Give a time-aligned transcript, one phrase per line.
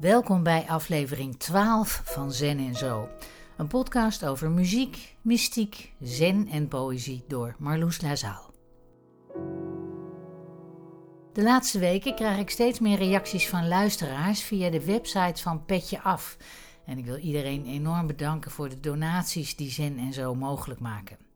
[0.00, 3.08] Welkom bij aflevering 12 van Zen en Zo.
[3.56, 8.50] Een podcast over muziek, mystiek, zen en poëzie door Marloes Lazaal.
[11.32, 16.00] De laatste weken krijg ik steeds meer reacties van luisteraars via de website van Petje
[16.02, 16.36] Af.
[16.86, 21.27] En ik wil iedereen enorm bedanken voor de donaties die Zen en Zo mogelijk maken.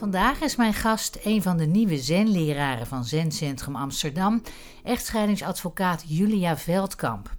[0.00, 4.42] Vandaag is mijn gast een van de nieuwe zenleraren van Zencentrum Amsterdam,
[4.84, 7.30] echtscheidingsadvocaat Julia Veldkamp.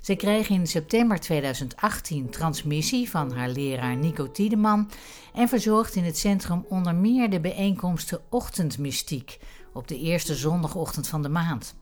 [0.00, 4.90] Ze kreeg in september 2018 transmissie van haar leraar Nico Tiedeman
[5.34, 9.38] en verzorgt in het centrum onder meer de bijeenkomsten Ochtendmystiek
[9.72, 11.74] op de eerste zondagochtend van de maand.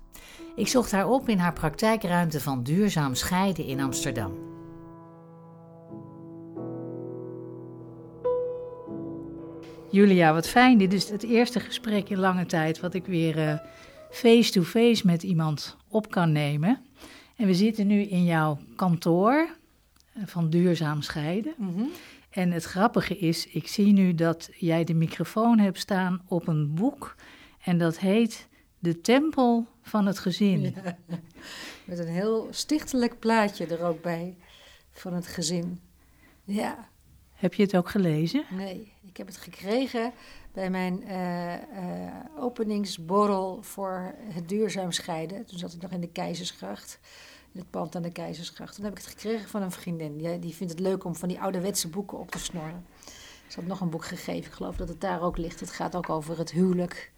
[0.57, 4.54] Ik zocht haar op in haar praktijkruimte van Duurzaam Scheiden in Amsterdam.
[9.95, 10.79] Julia, wat fijn.
[10.79, 13.63] Dit is het eerste gesprek in lange tijd wat ik weer
[14.11, 16.85] face-to-face met iemand op kan nemen.
[17.37, 19.49] En we zitten nu in jouw kantoor
[20.13, 21.55] eh, van Duurzaam Scheiden.
[21.57, 21.83] Mhm.
[22.31, 26.75] En het grappige is, ik zie nu dat jij de microfoon hebt staan op een
[26.75, 27.17] boek.
[27.65, 28.49] En dat heet
[28.79, 30.75] De Tempel van het Gezin.
[31.85, 34.37] met een heel stichtelijk plaatje er ook bij
[34.91, 35.81] van het gezin.
[36.45, 36.93] Ja.
[37.35, 38.45] Heb je het ook gelezen?
[38.51, 40.13] Nee, ik heb het gekregen
[40.53, 41.59] bij mijn uh, uh,
[42.39, 45.47] openingsborrel voor het duurzaam scheiden.
[45.47, 46.99] Toen zat ik nog in de Keizersgracht,
[47.53, 48.75] in het pand aan de Keizersgracht.
[48.75, 50.17] Toen heb ik het gekregen van een vriendin.
[50.17, 52.87] Die, die vindt het leuk om van die ouderwetse boeken op te snorren.
[53.47, 55.61] Ze had nog een boek gegeven, ik geloof dat het daar ook ligt.
[55.61, 57.13] Het gaat ook over het huwelijk.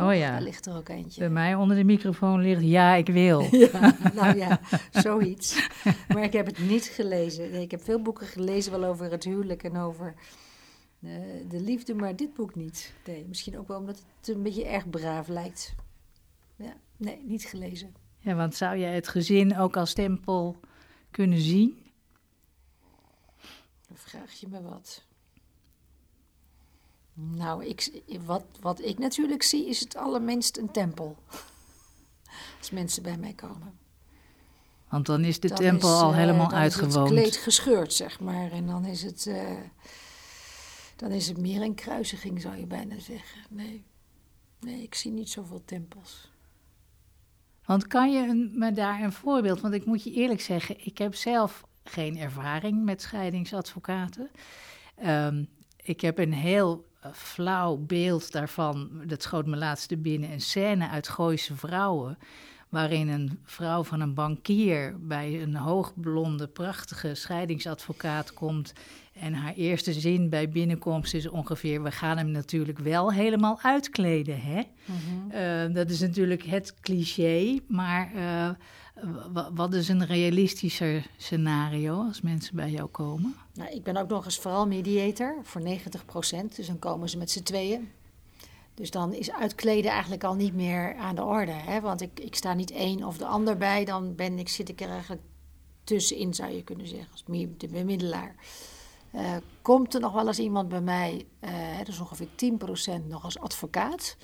[0.00, 0.30] Oh ja.
[0.30, 1.20] Daar ligt er ook eentje.
[1.20, 3.40] Bij mij onder de microfoon ligt Ja, ik wil.
[3.50, 5.68] Ja, nou ja, zoiets.
[6.08, 7.50] Maar ik heb het niet gelezen.
[7.50, 10.14] Nee, ik heb veel boeken gelezen wel over het huwelijk en over
[11.00, 11.12] uh,
[11.48, 12.94] de liefde, maar dit boek niet.
[13.06, 15.74] Nee, misschien ook wel omdat het een beetje erg braaf lijkt.
[16.56, 17.94] Ja, nee, niet gelezen.
[18.18, 20.60] Ja, want zou jij het gezin ook als tempel
[21.10, 21.86] kunnen zien?
[23.88, 25.06] Dan vraag je me wat.
[27.20, 31.16] Nou, ik, wat, wat ik natuurlijk zie is het allerminst een tempel.
[32.58, 33.78] Als mensen bij mij komen.
[34.88, 36.92] Want dan is de tempel al uh, helemaal dan uitgewoond.
[36.92, 38.52] Dan is het kleed gescheurd, zeg maar.
[38.52, 39.50] En dan is het, uh,
[40.96, 43.40] dan is het meer een kruisiging, zou je bijna zeggen.
[43.48, 43.84] Nee,
[44.60, 46.30] nee ik zie niet zoveel tempels.
[47.64, 49.60] Want kan je me daar een voorbeeld...
[49.60, 54.30] Want ik moet je eerlijk zeggen, ik heb zelf geen ervaring met scheidingsadvocaten.
[55.06, 59.02] Um, ik heb een heel flauw beeld daarvan.
[59.04, 60.32] Dat schoot me laatste binnen.
[60.32, 62.18] Een scène uit Gooise Vrouwen.
[62.68, 68.72] Waarin een vrouw van een bankier bij een hoogblonde, prachtige scheidingsadvocaat komt.
[69.12, 74.40] En haar eerste zin bij binnenkomst is ongeveer: We gaan hem natuurlijk wel helemaal uitkleden.
[74.40, 74.62] Hè?
[74.84, 75.30] Mhm.
[75.30, 78.50] Eh, dat is natuurlijk het cliché, maar uh,
[79.54, 83.34] wat is een realistischer scenario als mensen bij jou komen?
[83.54, 87.30] Nou, ik ben ook nog eens vooral mediator voor 90%, dus dan komen ze met
[87.30, 87.88] z'n tweeën.
[88.78, 91.52] Dus dan is uitkleden eigenlijk al niet meer aan de orde.
[91.52, 91.80] Hè?
[91.80, 94.80] Want ik, ik sta niet één of de ander bij, dan ben ik, zit ik
[94.80, 95.22] er eigenlijk
[95.84, 97.24] tussenin, zou je kunnen zeggen, als
[97.56, 98.34] de bemiddelaar.
[99.14, 102.28] Uh, komt er nog wel eens iemand bij mij, uh, dat ongeveer
[103.02, 104.16] 10% nog als advocaat.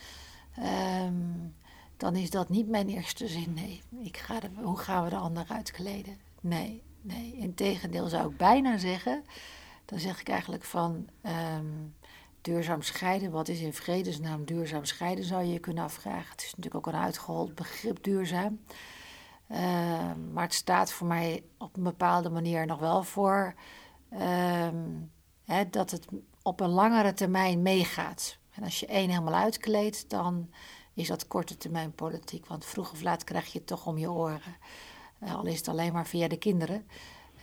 [1.07, 1.55] Um,
[1.97, 3.55] dan is dat niet mijn eerste zin.
[3.55, 6.19] Nee, ik ga de, hoe gaan we de ander uitkleden?
[6.41, 7.35] Nee, nee.
[7.37, 9.25] Integendeel zou ik bijna zeggen.
[9.85, 11.09] Dan zeg ik eigenlijk van
[11.57, 11.95] um,
[12.45, 13.31] duurzaam scheiden.
[13.31, 16.31] Wat is in vredesnaam duurzaam scheiden, zou je je kunnen afvragen.
[16.31, 18.61] Het is natuurlijk ook een uitgehold begrip duurzaam.
[19.51, 19.59] Uh,
[20.33, 23.55] maar het staat voor mij op een bepaalde manier nog wel voor
[24.13, 25.11] um,
[25.45, 26.07] hè, dat het
[26.43, 28.39] op een langere termijn meegaat.
[28.51, 30.51] En als je één helemaal uitkleedt, dan
[30.95, 32.47] is dat korte termijn politiek.
[32.47, 34.57] Want vroeg of laat krijg je het toch om je oren.
[35.23, 36.87] Uh, al is het alleen maar via de kinderen.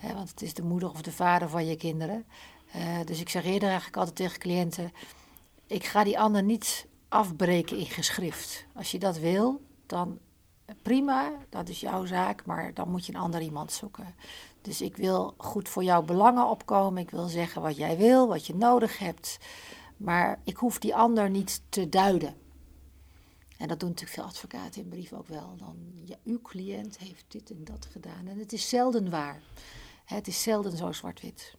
[0.01, 2.25] Want het is de moeder of de vader van je kinderen.
[2.75, 4.91] Uh, dus ik zeg eerder eigenlijk altijd tegen cliënten:
[5.67, 8.65] ik ga die ander niet afbreken in geschrift.
[8.75, 10.19] Als je dat wil, dan
[10.81, 14.15] prima, dat is jouw zaak, maar dan moet je een ander iemand zoeken.
[14.61, 17.01] Dus ik wil goed voor jouw belangen opkomen.
[17.01, 19.37] Ik wil zeggen wat jij wil, wat je nodig hebt.
[19.97, 22.35] Maar ik hoef die ander niet te duiden.
[23.57, 25.55] En dat doen natuurlijk veel advocaten in brief ook wel.
[25.57, 25.75] Dan,
[26.05, 28.27] ja, uw cliënt heeft dit en dat gedaan.
[28.27, 29.41] En het is zelden waar.
[30.05, 31.55] Het is zelden zo zwart-wit.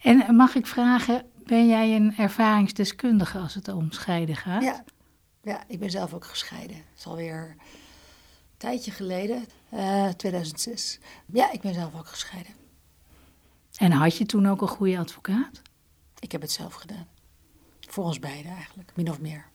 [0.00, 4.62] En mag ik vragen, ben jij een ervaringsdeskundige als het om scheiden gaat?
[4.62, 4.84] Ja,
[5.42, 6.76] ja ik ben zelf ook gescheiden.
[6.76, 7.60] Het is alweer een
[8.56, 10.98] tijdje geleden, uh, eh, 2006.
[11.26, 12.52] Ja, ik ben zelf ook gescheiden.
[13.76, 15.62] En had je toen ook een goede advocaat?
[16.18, 17.06] Ik heb het zelf gedaan.
[17.80, 19.52] Voor ons beiden eigenlijk, min of meer.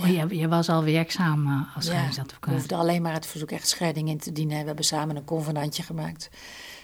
[0.00, 2.50] Oh, je, je was al werkzaam uh, als Ja, scheidingsadvocaat.
[2.50, 4.60] We hoefden alleen maar het verzoek echt scheiding in te dienen.
[4.60, 6.30] We hebben samen een convenantje gemaakt.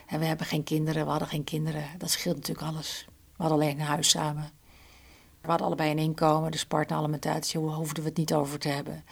[0.08, 1.84] En we hebben geen kinderen, we hadden geen kinderen.
[1.98, 3.04] Dat scheelt natuurlijk alles.
[3.08, 4.50] We hadden alleen een huis samen.
[5.40, 9.04] We hadden allebei een inkomen, dus partneralimentatie, hoe hoefden we het niet over te hebben.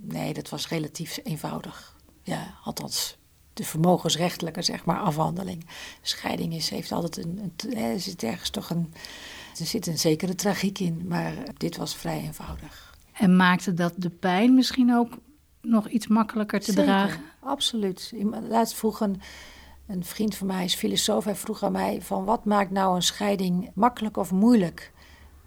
[0.00, 1.96] Nee, dat was relatief eenvoudig.
[2.22, 3.18] Ja, althans,
[3.52, 5.66] de vermogensrechtelijke, zeg maar, afhandeling.
[6.02, 8.92] Scheiding is, heeft altijd een, een, er zit ergens toch een,
[9.58, 12.96] er zit een zekere tragiek in, maar dit was vrij eenvoudig.
[13.12, 15.18] En maakte dat de pijn misschien ook
[15.62, 17.20] nog iets makkelijker te Zeker, dragen?
[17.40, 18.12] Absoluut.
[18.48, 19.20] Laatst vroeg een,
[19.88, 23.02] een vriend van mij, is filosoof, hij vroeg aan mij van wat maakt nou een
[23.02, 24.92] scheiding makkelijk of moeilijk?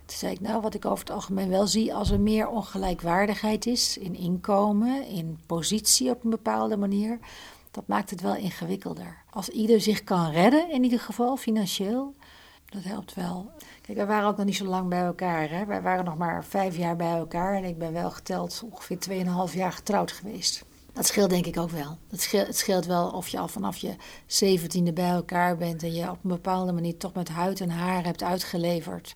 [0.05, 3.65] Toen zei ik, nou wat ik over het algemeen wel zie, als er meer ongelijkwaardigheid
[3.65, 7.19] is in inkomen, in positie op een bepaalde manier,
[7.71, 9.17] dat maakt het wel ingewikkelder.
[9.29, 12.13] Als ieder zich kan redden, in ieder geval financieel,
[12.69, 13.51] dat helpt wel.
[13.81, 15.49] Kijk, wij waren ook nog niet zo lang bij elkaar.
[15.49, 15.65] Hè?
[15.65, 18.97] Wij waren nog maar vijf jaar bij elkaar en ik ben wel geteld ongeveer
[19.49, 20.65] 2,5 jaar getrouwd geweest.
[20.93, 21.97] Dat scheelt denk ik ook wel.
[22.09, 23.95] Het scheelt, het scheelt wel of je al vanaf je
[24.25, 28.03] zeventiende bij elkaar bent en je op een bepaalde manier toch met huid en haar
[28.03, 29.15] hebt uitgeleverd.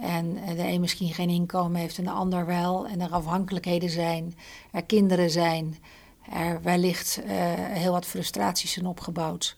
[0.00, 2.86] En de een misschien geen inkomen heeft en de ander wel.
[2.86, 4.34] En er afhankelijkheden zijn,
[4.72, 5.76] er kinderen zijn,
[6.32, 9.56] er wellicht eh, heel wat frustraties zijn opgebouwd.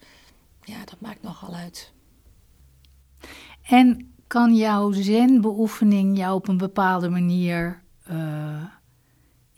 [0.64, 1.92] Ja, dat maakt nogal uit.
[3.62, 8.62] En kan jouw zenbeoefening jou op een bepaalde manier eh,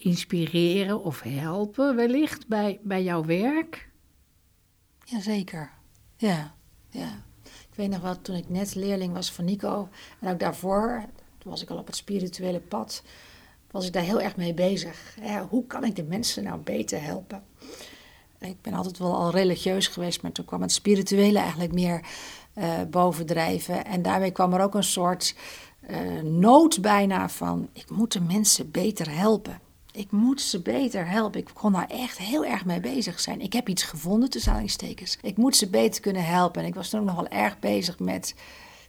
[0.05, 3.89] inspireren of helpen, wellicht bij, bij jouw werk?
[5.05, 5.71] Jazeker.
[6.17, 6.55] Ja,
[6.91, 7.23] ja.
[7.45, 9.89] Ik weet nog wel, toen ik net leerling was van Nico,
[10.21, 11.05] en ook daarvoor,
[11.39, 13.03] toen was ik al op het spirituele pad,
[13.71, 15.17] was ik daar heel erg mee bezig.
[15.49, 17.43] Hoe kan ik de mensen nou beter helpen?
[18.39, 22.05] Ik ben altijd wel al religieus geweest, maar toen kwam het spirituele eigenlijk meer
[22.53, 23.85] eh, bovendrijven.
[23.85, 25.35] En daarmee kwam er ook een soort
[25.81, 29.61] eh, nood bijna van, ik moet de mensen beter helpen.
[29.93, 31.41] Ik moet ze beter helpen.
[31.41, 33.41] Ik kon daar echt heel erg mee bezig zijn.
[33.41, 35.19] Ik heb iets gevonden, tussen aanhalingstekens.
[35.23, 36.63] Ik moet ze beter kunnen helpen.
[36.63, 38.35] En ik was toen ook nog wel erg bezig met...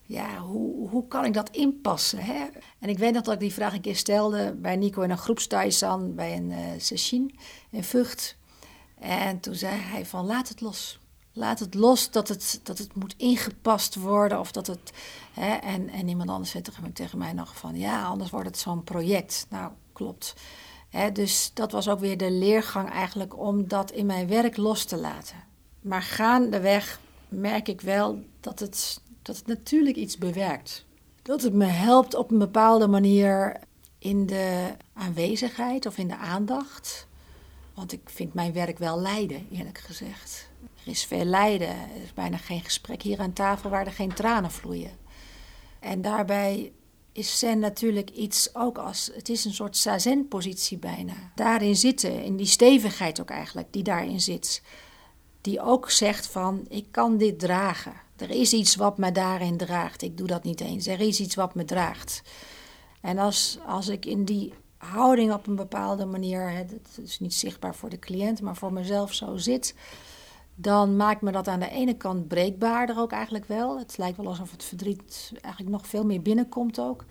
[0.06, 2.20] Ja, hoe, hoe kan ik dat inpassen?
[2.20, 2.46] Hè?
[2.80, 6.16] En ik weet dat ik die vraag een keer stelde bij Nico in een groepstaisan
[6.16, 7.32] bij een uh,
[7.70, 8.36] in Vught.
[9.00, 11.00] En toen zei hij van laat het los.
[11.34, 14.92] Laat het los dat het, dat het moet ingepast worden of dat het...
[15.34, 15.54] Hè?
[15.54, 18.84] En, en iemand anders zei tegen, tegen mij nog van ja, anders wordt het zo'n
[18.84, 19.46] project.
[19.50, 20.36] Nou, klopt.
[21.14, 24.98] Dus dat was ook weer de leergang eigenlijk om dat in mijn werk los te
[24.98, 25.38] laten.
[25.82, 27.00] Maar gaandeweg
[27.30, 30.86] merk ik wel dat het, dat het natuurlijk iets bewerkt.
[31.22, 33.60] Dat het me helpt op een bepaalde manier
[34.00, 37.08] in de aanwezigheid of in de aandacht.
[37.74, 40.50] Want ik vind mijn werk wel lijden, eerlijk gezegd.
[40.84, 41.70] Er is veel lijden.
[41.70, 44.92] Er is bijna geen gesprek hier aan tafel waar er geen tranen vloeien.
[45.80, 46.72] En daarbij
[47.14, 49.12] is zen natuurlijk iets ook als...
[49.14, 51.14] Het is een soort zazen-positie bijna.
[51.36, 54.62] Daarin zitten, in die stevigheid ook eigenlijk, die daarin zit.
[55.42, 57.94] Die ook zegt van, ik kan dit dragen.
[58.16, 60.02] Er is iets wat me daarin draagt.
[60.02, 60.88] Ik doe dat niet eens.
[60.88, 62.22] Er is iets wat me draagt.
[63.02, 66.66] En als, als ik in die houding op een bepaalde manier...
[66.70, 69.76] Dat is niet zichtbaar voor de cliënt, maar voor mezelf zo zit...
[70.56, 73.80] dan maakt me dat aan de ene kant breekbaarder ook eigenlijk wel.
[73.80, 77.06] Het lijkt wel alsof het verdriet eigenlijk nog veel meer binnenkomt ook.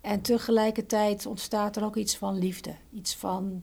[0.00, 2.74] En tegelijkertijd ontstaat er ook iets van liefde.
[2.92, 3.62] Iets van,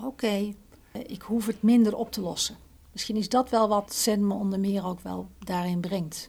[0.00, 0.54] oké,
[0.92, 2.56] ik hoef het minder op te lossen.
[2.92, 6.28] Misschien is dat wel wat Zen me onder meer ook wel daarin brengt.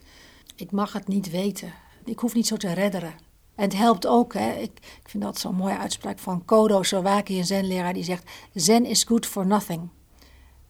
[0.55, 1.73] Ik mag het niet weten.
[2.05, 3.13] Ik hoef niet zo te redderen.
[3.55, 4.51] En het helpt ook, hè.
[4.51, 8.29] Ik, ik vind dat zo'n mooie uitspraak van Kodo Sawaki, een zenleraar, die zegt...
[8.53, 9.89] Zen is good for nothing.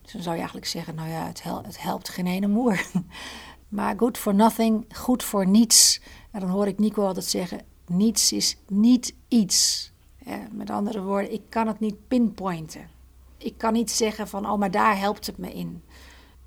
[0.09, 2.85] Dus dan zou je eigenlijk zeggen, nou ja, het, hel het helpt geen ene moer.
[3.67, 6.01] maar good for nothing, goed voor niets.
[6.31, 9.91] En dan hoor ik Nico altijd zeggen, niets is niet iets.
[10.25, 12.89] Ja, met andere woorden, ik kan het niet pinpointen.
[13.37, 15.83] Ik kan niet zeggen van, oh, maar daar helpt het me in.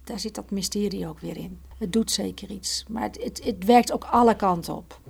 [0.04, 1.60] Daar zit dat mysterie ook weer in.
[1.78, 5.00] Het doet zeker iets, maar het, het, het werkt ook alle kanten op.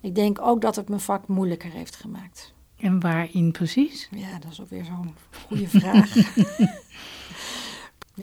[0.00, 2.52] Ik denk ook dat het mijn vak moeilijker heeft gemaakt.
[2.76, 4.08] En waarin precies?
[4.10, 5.14] Ja, dat is ook weer zo'n
[5.46, 6.14] goede vraag.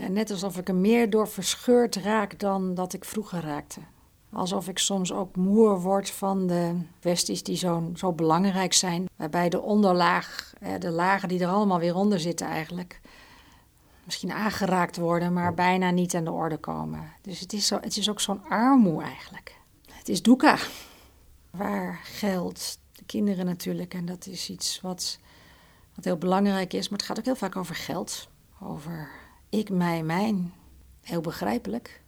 [0.10, 3.80] net alsof ik er meer door verscheurd raak dan dat ik vroeger raakte.
[4.34, 9.06] Alsof ik soms ook moer word van de kwesties die zo, zo belangrijk zijn.
[9.16, 13.02] Waarbij de onderlaag, de lagen die er allemaal weer onder zitten eigenlijk,
[14.04, 17.12] misschien aangeraakt worden, maar bijna niet aan de orde komen.
[17.22, 19.56] Dus het is, zo, het is ook zo'n armoe eigenlijk.
[19.92, 20.58] Het is doeka.
[21.50, 25.20] Waar geld, de kinderen natuurlijk, en dat is iets wat,
[25.96, 26.90] wat heel belangrijk is.
[26.90, 28.28] Maar het gaat ook heel vaak over geld.
[28.62, 29.10] Over
[29.50, 30.54] ik, mij, mijn.
[31.02, 32.02] Heel begrijpelijk.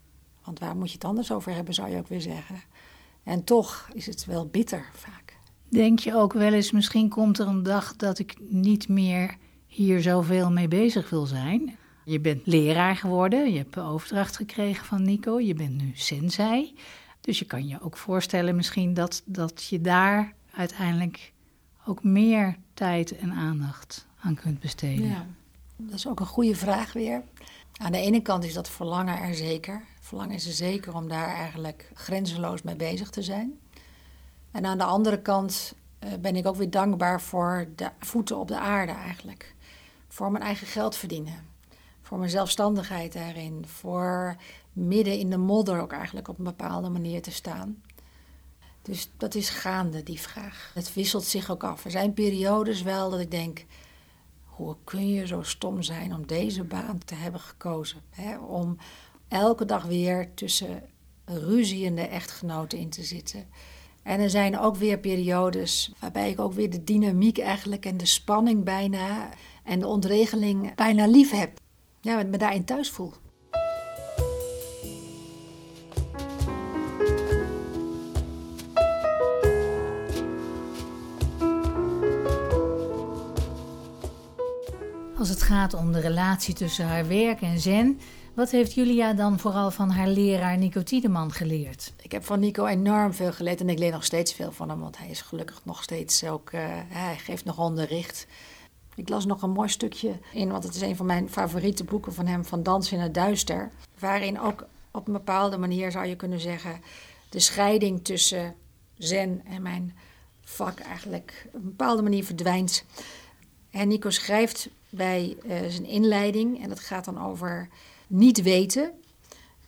[0.44, 2.62] Want waar moet je het anders over hebben, zou je ook weer zeggen.
[3.24, 5.38] En toch is het wel bitter vaak.
[5.70, 10.02] Denk je ook wel eens, misschien komt er een dag dat ik niet meer hier
[10.02, 11.78] zoveel mee bezig wil zijn?
[12.06, 16.76] Je bent leraar geworden, je hebt overdracht gekregen van Nico, je bent nu sensei.
[17.22, 21.34] Dus je kan je ook voorstellen misschien dat, dat je daar uiteindelijk
[21.86, 25.08] ook meer tijd en aandacht aan kunt besteden.
[25.08, 25.26] Ja,
[25.88, 27.24] dat is ook een goede vraag weer.
[27.78, 29.84] Aan de ene kant is dat verlangen er zeker.
[30.00, 33.60] Verlangen is er zeker om daar eigenlijk grenzeloos mee bezig te zijn.
[34.52, 38.48] En aan de andere kant uh, ben ik ook weer dankbaar voor de voeten op
[38.48, 39.56] de aarde eigenlijk.
[40.08, 41.48] Voor mijn eigen geld verdienen.
[42.02, 43.66] Voor mijn zelfstandigheid daarin.
[43.68, 44.36] Voor
[44.74, 47.84] midden in de modder ook eigenlijk op een bepaalde manier te staan.
[48.82, 50.72] Dus dat is gaande, die vraag.
[50.74, 51.86] Het wisselt zich ook af.
[51.86, 53.66] Er zijn periodes wel dat ik denk:
[54.60, 58.02] hoe kun je zo stom zijn om deze baan te hebben gekozen?
[58.10, 58.38] Hè?
[58.38, 58.78] Om
[59.28, 60.84] elke dag weer tussen
[61.26, 63.48] ruziende echtgenoten in te zitten.
[64.04, 68.06] En er zijn ook weer periodes waarbij ik ook weer de dynamiek eigenlijk en de
[68.06, 69.30] spanning bijna
[69.64, 71.60] en de ontregeling bijna lief heb.
[72.02, 73.14] Ja, me daarin thuis voel.
[85.40, 88.00] Het gaat om de relatie tussen haar werk en zen,
[88.34, 91.94] wat heeft Julia dan vooral van haar leraar Nico Tiedeman geleerd?
[92.02, 94.80] Ik heb van Nico enorm veel geleerd en ik leer nog steeds veel van hem,
[94.80, 98.28] want hij is gelukkig nog steeds ook, uh, hij geeft nog onderricht.
[98.96, 102.14] Ik las nog een mooi stukje in, want het is een van mijn favoriete boeken
[102.14, 103.72] van hem, van Dans in het Duister.
[104.00, 106.82] Waarin ook op een bepaalde manier zou je kunnen zeggen,
[107.30, 108.56] de scheiding tussen
[108.98, 109.98] zen en mijn
[110.44, 112.86] vak eigenlijk op een bepaalde manier verdwijnt.
[113.72, 117.70] En Nico schrijft bij uh, zijn inleiding, en dat gaat dan over
[118.08, 118.92] niet weten.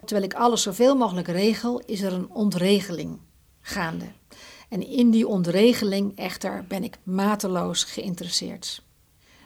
[0.05, 3.19] Terwijl ik alles zoveel mogelijk regel, is er een ontregeling
[3.61, 4.05] gaande.
[4.69, 8.83] En in die ontregeling echter ben ik mateloos geïnteresseerd.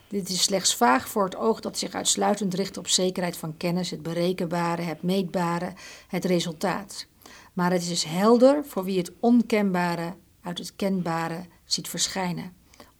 [0.07, 3.89] Dit is slechts vaag voor het oog dat zich uitsluitend richt op zekerheid van kennis,
[3.89, 5.73] het berekenbare, het meetbare,
[6.07, 7.05] het resultaat.
[7.53, 12.53] Maar het is helder voor wie het onkenbare uit het kenbare ziet verschijnen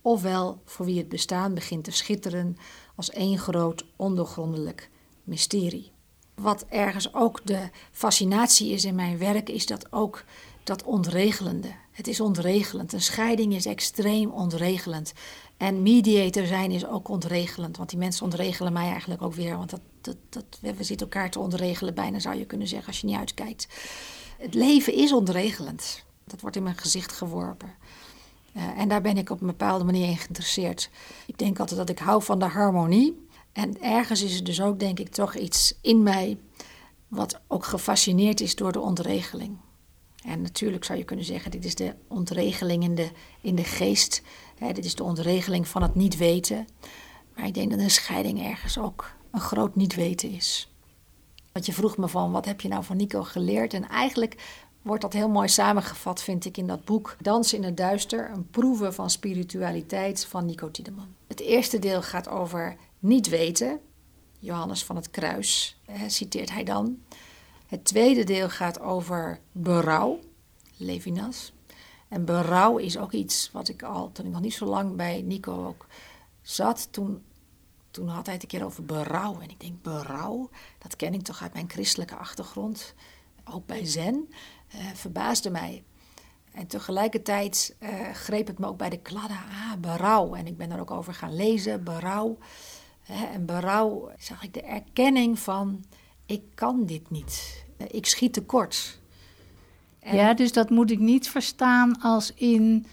[0.06, 2.58] ofwel voor wie het bestaan begint te schitteren
[2.96, 4.90] als één groot ondergrondelijk
[5.24, 5.92] mysterie.
[6.36, 10.24] Wat ergens ook de fascinatie is in mijn werk, is dat ook
[10.64, 11.72] dat ontregelende.
[11.92, 12.94] Het is ontregelend.
[12.94, 15.14] Een scheiding is extreem ontregelend.
[15.58, 17.78] En mediator zijn is ook ontregelend.
[17.78, 19.58] Want die mensen ontregelen mij eigenlijk ook weer.
[19.58, 23.00] Want dat, dat, dat, we zitten elkaar te ontregelen, bijna zou je kunnen zeggen, als
[23.00, 23.68] je niet uitkijkt.
[24.38, 26.04] Het leven is ontregelend.
[26.24, 27.74] Dat wordt in mijn gezicht geworpen.
[28.58, 30.90] Uh, en daar ben ik op een bepaalde manier in geïnteresseerd.
[31.26, 33.28] Ik denk altijd dat ik hou van de harmonie.
[33.52, 36.38] En ergens is er dus ook, denk ik, toch iets in mij
[37.08, 39.58] wat ook gefascineerd is door de ontregeling.
[40.26, 43.10] En natuurlijk zou je kunnen zeggen, dit is de ontregeling in de,
[43.42, 44.22] in de geest.
[44.58, 46.68] Hè, dit is de ontregeling van het niet weten.
[47.36, 50.70] Maar ik denk dat een scheiding ergens ook een groot niet weten is.
[51.52, 53.74] Want je vroeg me van, wat heb je nou van Nico geleerd?
[53.74, 57.78] En eigenlijk wordt dat heel mooi samengevat, vind ik, in dat boek Dans in het
[57.78, 61.16] Duister, een proeven van spiritualiteit van Nico Tiedeman.
[61.28, 63.80] Het eerste deel gaat over niet weten.
[64.40, 67.04] Johannes van het Kruis citeert hij dan.
[67.68, 70.20] Het tweede deel gaat over berouw,
[70.78, 71.54] Levinas.
[72.08, 75.22] En berouw is ook iets wat ik al, toen ik nog niet zo lang bij
[75.22, 75.88] Nico ook
[76.42, 77.24] zat, toen,
[77.92, 79.40] toen had hij het een keer over berouw.
[79.40, 82.94] En ik denk, berouw, dat ken ik toch uit mijn christelijke achtergrond,
[83.44, 84.30] ook bij Zen
[84.94, 85.84] verbaasde mij.
[86.56, 89.38] En tegelijkertijd uh, greep het me ook bij de kladden.
[89.38, 90.34] Ah, berouw.
[90.34, 92.38] En ik ben er ook over gaan lezen, berouw.
[93.34, 95.84] en berouw zag ik de erkenning van,
[96.26, 97.66] ik kan dit niet.
[97.78, 99.00] Uh, ik schiet tekort.
[100.00, 100.16] En...
[100.16, 102.86] Ja, dus dat moet ik niet verstaan als in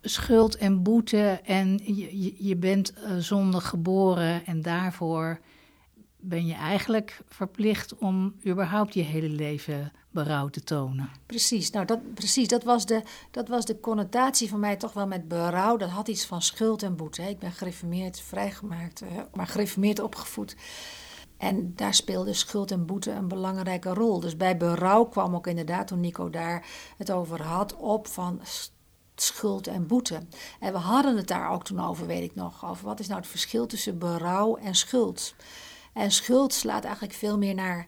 [0.00, 5.40] schuld en boete en je, je bent zonder geboren en daarvoor
[6.28, 11.10] ben je eigenlijk verplicht om überhaupt je hele leven berouw te tonen.
[11.26, 15.06] Precies, nou dat, precies, dat, was de, dat was de connotatie van mij toch wel
[15.06, 15.76] met berouw.
[15.76, 17.22] Dat had iets van schuld en boete.
[17.22, 20.56] Ik ben gereformeerd, vrijgemaakt, uh, maar gereformeerd opgevoed.
[21.36, 24.20] En daar speelde schuld en boete een belangrijke rol.
[24.20, 26.66] Dus bij berouw kwam ook inderdaad, toen Nico daar
[26.96, 28.40] het over had, op van
[29.14, 30.20] schuld en boete.
[30.60, 33.20] En we hadden het daar ook toen over, weet ik nog, over wat is nou
[33.20, 35.34] het verschil tussen berouw en schuld.
[35.94, 37.86] En schuld slaat eigenlijk veel meer naar,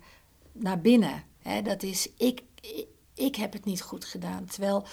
[0.52, 1.25] naar binnen
[1.62, 2.42] dat is, ik,
[3.14, 4.44] ik, heb het niet goed gedaan.
[4.44, 4.86] Terwijl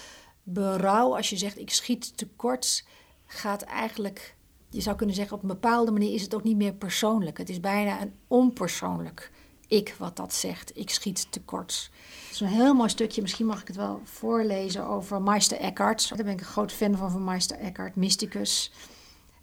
[0.44, 2.86] berouw, als je zegt ik schiet tekort,
[3.26, 4.36] gaat eigenlijk,
[4.70, 7.38] je zou kunnen zeggen op een bepaalde manier is het ook niet meer persoonlijk.
[7.38, 9.32] Het is bijna een onpersoonlijk
[9.68, 10.78] ik wat dat zegt.
[10.78, 11.90] Ik schiet tekort.
[12.24, 16.10] Het is een heel mooi stukje, misschien mag ik het wel voorlezen over Meister Eckhart.
[16.10, 18.72] Daar ben ik een groot fan van, van Meister Eckhart, mysticus.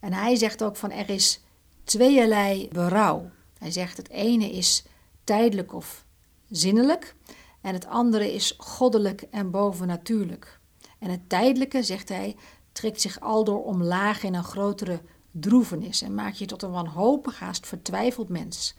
[0.01, 1.41] En hij zegt ook van er is
[1.85, 3.31] tweeërlei berouw.
[3.61, 4.85] Hij zegt het ene is
[5.25, 6.05] tijdelijk of
[6.49, 7.15] zinnelijk
[7.61, 10.61] en het andere is goddelijk en bovennatuurlijk.
[10.99, 12.37] En het tijdelijke, zegt hij,
[12.73, 15.01] trekt zich aldoor omlaag in een grotere
[15.31, 18.75] droevenis en maakt je tot een wanhopig, haast vertwijfeld mens.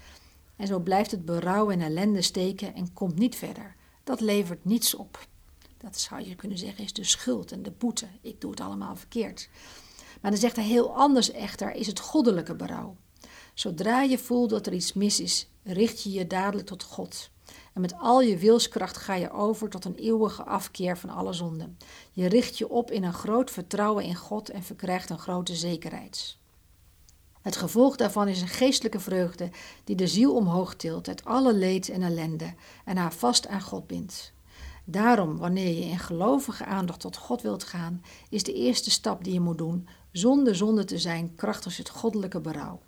[0.56, 3.76] En zo blijft het berouw en ellende steken en komt niet verder.
[4.04, 5.28] Dat levert niets op.
[5.78, 8.08] Dat zou je kunnen zeggen is de schuld en de boete.
[8.22, 9.50] Ik doe het allemaal verkeerd.
[10.22, 12.96] Maar dan zegt hij heel anders echter, is het goddelijke berouw.
[13.62, 17.30] Zodra je voelt dat er iets mis is, richt je je dadelijk tot God.
[17.74, 21.78] En met al je wilskracht ga je over tot een eeuwige afkeer van alle zonden.
[22.12, 26.38] Je richt je op in een groot vertrouwen in God en verkrijgt een grote zekerheid.
[27.42, 29.50] Het gevolg daarvan is een geestelijke vreugde
[29.84, 32.54] die de ziel omhoog tilt uit alle leed en ellende
[32.86, 34.34] en haar vast aan God bindt.
[34.86, 39.34] Daarom, wanneer je in gelovige aandacht tot God wilt gaan, is de eerste stap die
[39.34, 42.80] je moet doen zonder zonde te zijn, krachtig het goddelijke berouw.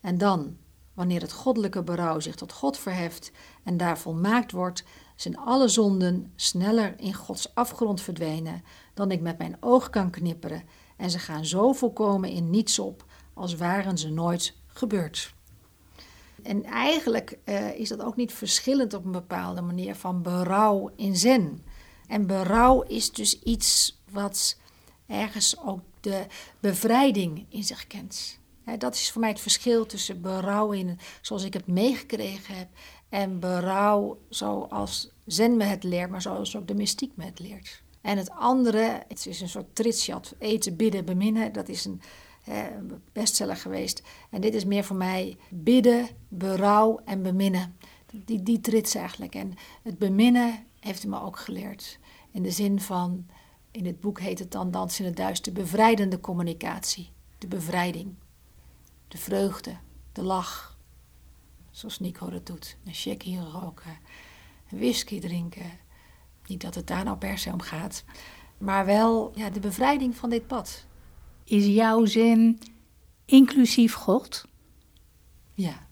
[0.00, 0.56] En dan,
[0.94, 3.30] wanneer het goddelijke berouw zich tot God verheft
[3.64, 4.84] en daar volmaakt wordt,
[5.16, 8.62] zijn alle zonden sneller in Gods afgrond verdwenen
[8.94, 10.62] dan ik met mijn oog kan knipperen
[10.96, 13.04] en ze gaan zo volkomen in niets op
[13.34, 15.34] als waren ze nooit gebeurd.
[16.42, 21.16] En eigenlijk uh, is dat ook niet verschillend op een bepaalde manier van berouw in
[21.16, 21.64] zen.
[22.06, 24.56] En berouw is dus iets wat
[25.06, 26.26] ergens ook de
[26.60, 28.39] bevrijding in zich kent.
[28.78, 32.68] Dat is voor mij het verschil tussen berouw in, zoals ik het meegekregen heb,
[33.08, 37.82] en berouw zoals Zen me het leert, maar zoals ook de mystiek me het leert.
[38.00, 42.00] En het andere, het is een soort tritsjat, eten, bidden, beminnen, dat is een
[43.12, 44.02] bestseller geweest.
[44.30, 47.76] En dit is meer voor mij bidden, berouw en beminnen.
[48.24, 49.34] Die, die trits eigenlijk.
[49.34, 51.98] En het beminnen heeft hij me ook geleerd.
[52.30, 53.26] In de zin van,
[53.70, 57.10] in het boek heet het dan Dans in het Duister, bevrijdende communicatie.
[57.38, 58.14] De bevrijding.
[59.10, 59.76] De vreugde,
[60.12, 60.78] de lach.
[61.70, 62.76] Zoals Nico dat doet.
[62.84, 63.98] Een check hier roken.
[64.70, 65.78] Een whisky drinken.
[66.46, 68.04] Niet dat het daar nou per se om gaat.
[68.58, 70.84] Maar wel ja, de bevrijding van dit pad.
[71.44, 72.60] Is jouw zin
[73.24, 74.44] inclusief God?
[75.54, 75.86] Ja.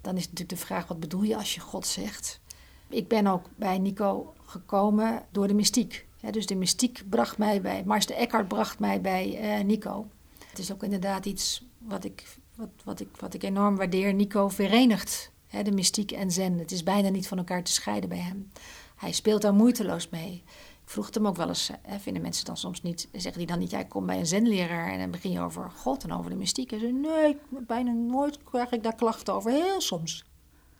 [0.00, 2.40] Dan is natuurlijk de vraag: wat bedoel je als je God zegt?
[2.88, 6.06] Ik ben ook bij Nico gekomen door de mystiek.
[6.30, 10.08] dus de mystiek bracht mij bij, Meister Eckhart bracht mij bij uh, Nico.
[10.48, 14.14] Het is ook inderdaad iets wat ik, wat, wat, ik, wat ik enorm waardeer.
[14.14, 15.30] Nico verenigt
[15.64, 16.58] de mystiek en zen.
[16.58, 18.50] Het is bijna niet van elkaar te scheiden bij hem.
[18.96, 20.44] Hij speelt daar moeiteloos mee
[20.90, 23.58] vroeg het hem ook wel eens, hè, vinden mensen dan soms niet, zeggen die dan
[23.58, 26.36] niet, jij komt bij een zenleraar en dan begin je over God en over de
[26.36, 26.72] mystiek.
[26.72, 30.24] En ze nee, bijna nooit krijg ik daar klachten over, heel soms.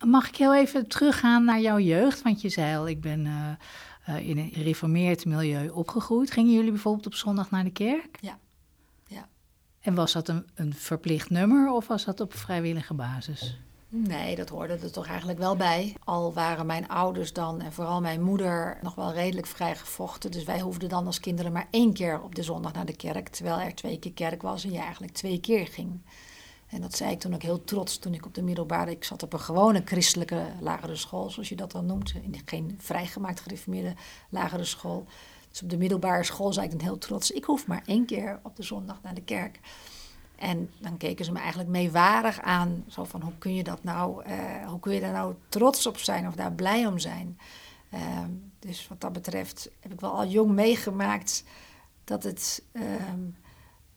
[0.05, 2.21] Mag ik heel even teruggaan naar jouw jeugd?
[2.21, 3.51] Want je zei al, ik ben uh,
[4.09, 6.31] uh, in een gereformeerd milieu opgegroeid.
[6.31, 8.17] Gingen jullie bijvoorbeeld op zondag naar de kerk?
[8.21, 8.39] Ja.
[9.81, 13.57] En was dat een, verplicht nummer of was dat op vrijwillige basis?
[13.93, 15.95] Nee, dat hoorde er toch eigenlijk wel bij.
[16.03, 20.31] Al waren mijn ouders dan en vooral mijn moeder nog wel redelijk vrijgevochten.
[20.31, 23.27] Dus wij hoefden dan als kinderen maar één keer op de zondag naar de kerk.
[23.27, 25.99] Terwijl er twee keer kerk was en je eigenlijk twee keer ging.
[26.67, 28.91] En dat zei ik toen ook heel trots toen ik op de middelbare...
[28.91, 32.13] Ik zat op een gewone christelijke lagere school, zoals je dat dan noemt.
[32.45, 33.93] Geen vrijgemaakt gereformeerde
[34.29, 35.05] lagere school.
[35.51, 37.31] Dus op de middelbare school zei ik dan heel trots...
[37.31, 39.59] ik hoef maar één keer op de zondag naar de kerk.
[40.35, 42.83] En dan keken ze me eigenlijk meewarig aan.
[42.87, 45.97] Zo van, hoe kun je dat nou, uh, hoe kun je daar nou trots op
[45.97, 47.39] zijn of daar blij om zijn?
[47.93, 47.99] Uh,
[48.59, 51.43] dus wat dat betreft heb ik wel al jong meegemaakt
[52.03, 52.83] dat, het, uh,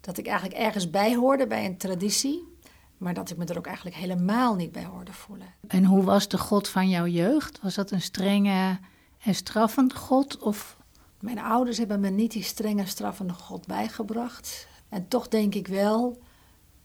[0.00, 2.52] dat ik eigenlijk ergens bij hoorde bij een traditie.
[2.98, 5.46] Maar dat ik me er ook eigenlijk helemaal niet bij hoorde voelen.
[5.66, 7.60] En hoe was de God van jouw jeugd?
[7.60, 8.78] Was dat een strenge
[9.18, 10.38] en straffende God?
[10.38, 10.76] Of?
[11.24, 14.68] Mijn ouders hebben me niet die strenge straffende God bijgebracht.
[14.88, 16.22] En toch denk ik wel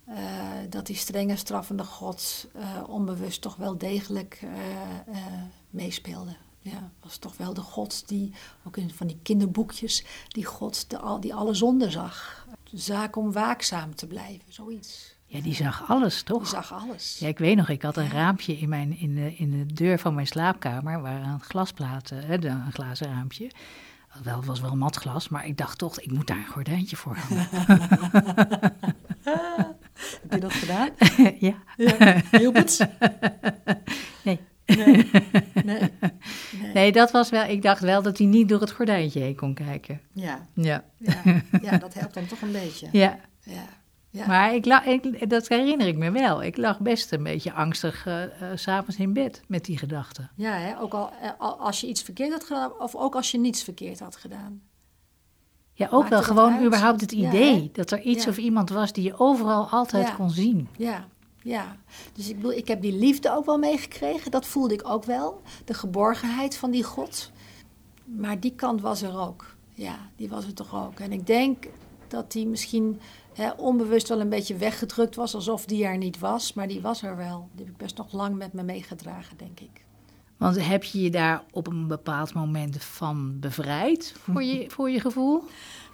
[0.09, 0.15] uh,
[0.69, 4.51] dat die strenge straffende God uh, onbewust toch wel degelijk uh,
[5.69, 6.35] meespeelde.
[6.61, 11.17] Ja, was toch wel de God die, ook in van die kinderboekjes, die God de,
[11.19, 12.47] die alle zonden zag.
[12.63, 15.15] De zaak om waakzaam te blijven, zoiets.
[15.25, 16.39] Ja, die zag alles, toch?
[16.41, 17.19] Die zag alles.
[17.19, 19.99] Ja, ik weet nog, ik had een raampje in, mijn, in, de, in de deur
[19.99, 23.51] van mijn slaapkamer, waar een glasplaten, een glazen raampje.
[24.23, 27.47] Wel, was wel matglas, maar ik dacht toch, ik moet daar een gordijntje voor hebben.
[30.21, 30.89] Heb je dat gedaan?
[31.39, 31.55] ja.
[31.77, 32.21] ja.
[32.31, 32.79] Hielp het?
[34.23, 34.39] Nee.
[34.65, 35.09] Nee.
[35.63, 35.89] nee.
[36.73, 36.91] Nee.
[36.91, 37.43] dat was wel.
[37.43, 40.01] Ik dacht wel dat hij niet door het gordijntje heen kon kijken.
[40.13, 40.47] Ja.
[40.53, 40.83] Ja.
[40.97, 42.87] Ja, ja dat helpt dan toch een beetje.
[42.91, 43.19] Ja.
[43.43, 43.65] Ja.
[44.11, 44.27] Ja.
[44.27, 46.43] Maar ik, ik, dat herinner ik me wel.
[46.43, 50.31] Ik lag best een beetje angstig uh, uh, s'avonds in bed met die gedachten.
[50.35, 50.79] Ja, hè?
[50.79, 54.15] ook al, als je iets verkeerd had gedaan, of ook als je niets verkeerd had
[54.15, 54.61] gedaan.
[55.73, 59.19] Ja, ook wel gewoon überhaupt het idee dat er iets of iemand was die je
[59.19, 60.67] overal altijd kon zien.
[60.77, 61.07] Ja,
[61.43, 61.75] ja.
[62.13, 64.31] Dus ik bedoel, ik heb die liefde ook wel meegekregen.
[64.31, 65.41] Dat voelde ik ook wel.
[65.65, 67.31] De geborgenheid van die God.
[68.05, 69.55] Maar die kant was er ook.
[69.73, 70.99] Ja, die was er toch ook.
[70.99, 71.67] En ik denk
[72.07, 72.99] dat die misschien
[73.33, 76.53] hè, onbewust wel een beetje weggedrukt was, alsof die er niet was.
[76.53, 77.49] Maar die was er wel.
[77.51, 79.83] Die heb ik best nog lang met me meegedragen, denk ik.
[80.37, 84.99] Want heb je je daar op een bepaald moment van bevrijd, voor je, voor je
[84.99, 85.43] gevoel?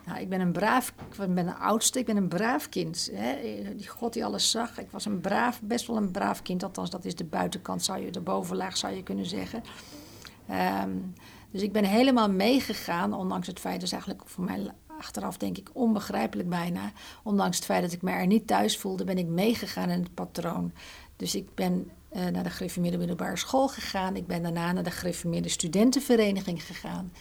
[0.06, 3.10] Nou, ik ben een braaf, ik ben een oudste, ik ben een braaf kind.
[3.13, 3.36] Hè?
[3.76, 4.80] Die God die alles zag.
[4.80, 6.63] Ik was een braaf, best wel een braaf kind.
[6.63, 9.63] Althans, dat is de buitenkant, zou je, de bovenlaag zou je kunnen zeggen.
[10.48, 10.91] Ehm,
[11.52, 15.58] dus ik ben helemaal meegegaan, ondanks het feit, dat is eigenlijk voor mij achteraf denk
[15.58, 16.92] ik onbegrijpelijk bijna.
[17.24, 20.14] Ondanks het feit dat ik me er niet thuis voelde, ben ik meegegaan in het
[20.14, 20.72] patroon.
[21.16, 24.16] Dus ik ben uh, naar de gereformeerde middelbare school gegaan.
[24.16, 27.12] Ik ben daarna naar de gereformeerde studentenvereniging gegaan.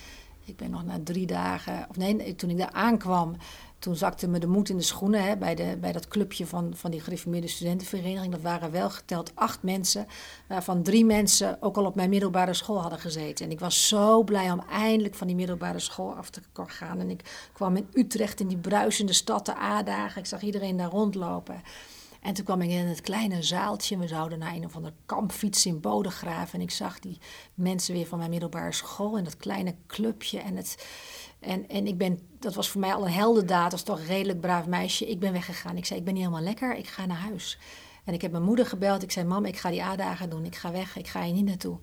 [0.45, 3.37] Ik ben nog na drie dagen, of nee, toen ik daar aankwam,
[3.85, 6.73] toen zakte me de moed in de schoenen hè, bij, de, bij dat clubje van,
[6.77, 8.33] van die gereformeerde studentenvereniging.
[8.33, 10.07] Dat waren wel geteld acht mensen,
[10.49, 13.45] waarvan drie mensen ook al op mijn middelbare school hadden gezeten.
[13.45, 17.01] En ik was zo blij om eindelijk van die middelbare school af te gaan.
[17.01, 20.21] En ik kwam in Utrecht in die bruisende stad de A-dagen.
[20.21, 21.63] Ik zag iedereen daar rondlopen.
[22.25, 23.99] En toen kwam ik in het kleine zaaltje.
[23.99, 26.55] We zouden naar een of ander kamp fietsen in Bodegraven.
[26.55, 27.19] En ik zag die
[27.55, 30.39] mensen weer van mijn middelbare school in dat kleine clubje.
[30.39, 30.87] En, het,
[31.47, 33.73] en, en ik ben, dat was voor mij al een heldendaad.
[33.73, 35.11] Is toch een redelijk braaf meisje.
[35.11, 35.77] Ik ben weggegaan.
[35.77, 36.77] Ik zei, ik ben niet helemaal lekker.
[36.77, 37.59] Ik ga naar huis.
[38.05, 39.03] En ik heb mijn moeder gebeld.
[39.03, 40.45] Ik zei, mam, ik ga die A-dagen doen.
[40.45, 40.97] Ik ga weg.
[40.97, 41.79] Ik ga hier niet naartoe.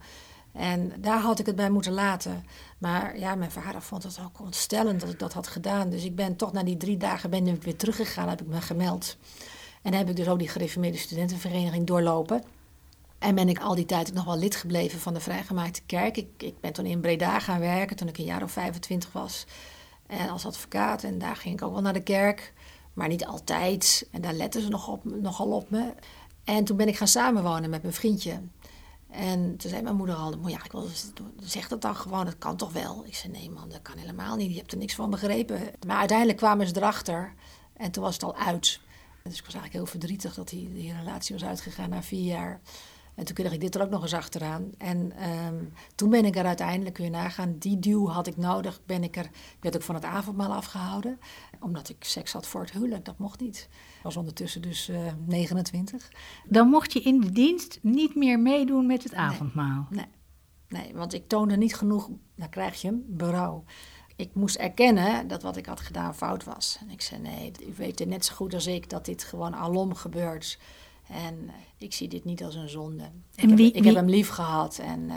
[0.54, 2.46] En daar had ik het bij moeten laten.
[2.78, 5.90] Maar ja, mijn vader vond het ook ontstellend dat ik dat had gedaan.
[5.90, 8.30] Dus ik ben toch na die drie dagen ben ik weer teruggegaan.
[8.30, 9.18] Heb ik me gemeld.
[9.82, 12.44] En heb ik dus ook die gereformeerde studentenvereniging doorlopen.
[13.22, 16.18] En ben ik al die tijd nog wel lid gebleven van de Vrijgemaakte Kerk.
[16.18, 19.46] Ik, ik ben toen in Breda gaan werken toen ik een jaar of 25 was.
[20.08, 21.04] En als advocaat.
[21.04, 22.54] En daar ging ik ook wel naar de kerk.
[22.94, 24.08] Maar niet altijd.
[24.12, 25.94] En daar letten ze nog op, nogal op me.
[26.44, 28.42] En toen ben ik gaan samenwonen met mijn vriendje.
[29.10, 30.88] En toen zei mijn moeder al, ja, ik wil,
[31.40, 33.04] zeg dat dan gewoon, dat kan toch wel?
[33.06, 35.62] Ik zei, nee man, dat kan helemaal niet, je hebt er niks van begrepen.
[35.88, 37.34] Maar uiteindelijk kwamen ze erachter
[37.74, 38.80] en toen was het al uit.
[39.24, 42.62] Dus ik was eigenlijk heel verdrietig dat die, die relatie was uitgegaan na vier jaar.
[43.22, 44.72] En toen kreeg ik dit er ook nog eens achteraan.
[44.78, 45.64] En ehm,
[45.96, 48.82] toen ben ik er uiteindelijk, kun je nagaan, die duw had ik nodig.
[48.86, 51.20] Ben ik er, ik werd ook van het avondmaal afgehouden.
[51.60, 53.70] Omdat ik seks had voor het huwelijk, dat mocht niet.
[53.98, 56.12] Ik was ondertussen dus uh, eh, 29.
[56.46, 59.88] Dan mocht je in de dienst niet meer meedoen met het avondmaal?
[59.90, 60.06] Nee,
[60.68, 63.64] nee, nee want ik toonde niet genoeg, dan krijg je hem, berouw
[64.16, 66.78] ik moest erkennen dat wat ik had gedaan fout was.
[66.82, 69.56] En ik zei: Nee, u weet het net zo goed als ik dat dit gewoon
[69.56, 70.60] alom gebeurt.
[71.12, 73.10] En eh, ik zie dit niet als een zonde.
[73.36, 75.16] En wie, ik, heb, ik heb hem lief gehad en uh,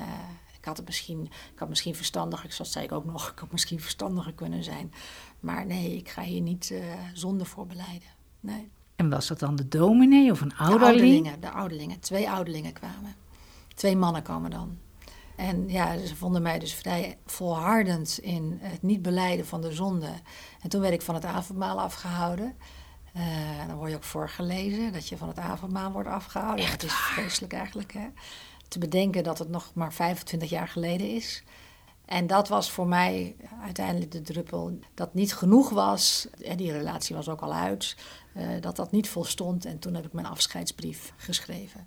[0.59, 3.53] ik had het misschien, ik had misschien verstandiger, zoals zei ik ook nog, ik had
[3.53, 4.93] misschien verstandiger kunnen zijn.
[5.41, 8.09] Maar nee, ik ga hier niet uh, zonde voor beleiden.
[8.41, 8.71] Nee.
[8.97, 10.81] En was dat dan de dominee of een ouderling?
[10.81, 12.01] De ouderlingen, de ouderlingen.
[12.01, 13.15] Twee ouderlingen kwamen.
[13.75, 14.79] Twee mannen komen dan.
[15.37, 20.11] En ja, ze vonden mij dus vrij volhardend in het niet beleiden van de zonde.
[20.61, 22.57] En toen werd ik van het avondmaal afgehouden.
[23.17, 26.65] Uh, dan word je ook voorgelezen dat je van het avondmaal wordt afgehouden.
[26.65, 27.93] Echt dat is vreselijk eigenlijk.
[27.93, 28.09] Hè?
[28.69, 31.43] Te bedenken dat het nog maar 25 jaar geleden is.
[32.05, 34.79] En dat was voor mij uiteindelijk de druppel.
[34.95, 37.97] Dat niet genoeg was, en die relatie was ook al uit,
[38.37, 39.65] uh, dat dat niet volstond.
[39.65, 41.87] En toen heb ik mijn afscheidsbrief geschreven.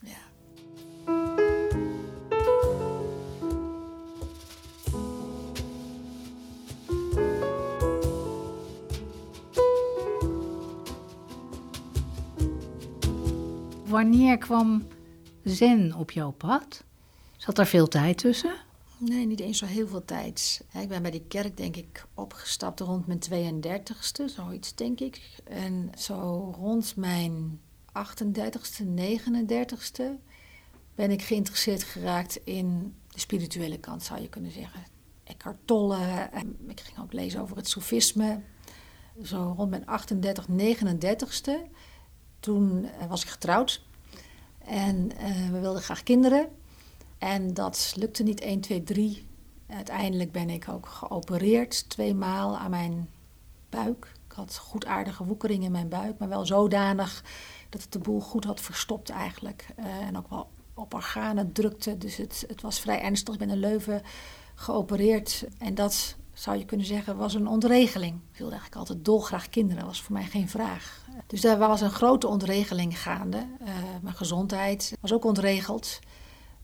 [0.00, 0.33] Ja.
[13.94, 14.86] Wanneer kwam
[15.44, 16.84] zen op jouw pad?
[17.36, 18.54] Zat er veel tijd tussen?
[18.98, 20.64] Nee, niet eens zo heel veel tijd.
[20.80, 25.40] Ik ben bij die kerk, denk ik, opgestapt rond mijn 32ste, zoiets denk ik.
[25.44, 30.02] En zo rond mijn 38ste, 39ste
[30.94, 34.84] ben ik geïnteresseerd geraakt in de spirituele kant, zou je kunnen zeggen.
[35.24, 36.30] Eckhart Tolle,
[36.68, 38.40] ik ging ook lezen over het sofisme.
[39.22, 41.52] Zo rond mijn 38, 39ste
[42.44, 43.82] toen eh, was ik getrouwd
[44.58, 46.48] en uh, we wilden graag kinderen.
[47.18, 49.26] En dat lukte niet 1, 2, 3.
[49.66, 53.08] Uiteindelijk ben ik ook geopereerd, twee maal aan mijn
[53.70, 54.12] buik.
[54.26, 57.24] Ik had goedaardige woekering in mijn buik, maar wel zodanig
[57.68, 59.66] dat het de boel goed had verstopt eigenlijk.
[59.78, 63.34] Uh, en ook wel op organen drukte, dus het, het was vrij ernstig.
[63.34, 64.02] Ik ben in Leuven
[64.54, 68.14] geopereerd en dat zou je kunnen zeggen, was een ontregeling.
[68.14, 71.06] Ik wilde eigenlijk altijd dolgraag kinderen, dat was voor mij geen vraag.
[71.26, 73.36] Dus daar was een grote ontregeling gaande.
[73.36, 73.68] Uh,
[74.02, 75.98] mijn gezondheid was ook ontregeld.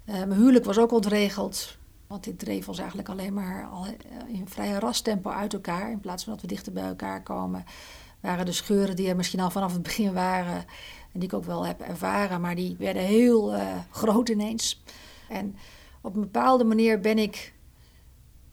[0.05, 1.77] Uh, mijn huwelijk was ook ontregeld.
[2.07, 3.87] Want dit dreef ons eigenlijk alleen maar al
[4.27, 5.90] in vrij rastempo uit elkaar.
[5.90, 7.64] In plaats van dat we dichter bij elkaar komen,
[8.21, 10.64] waren de scheuren die er misschien al vanaf het begin waren.
[11.12, 13.55] En die ik ook wel heb ervaren, maar die werden heel
[13.90, 14.83] groot ineens.
[15.29, 15.57] En
[16.01, 17.53] op een bepaalde manier ben ik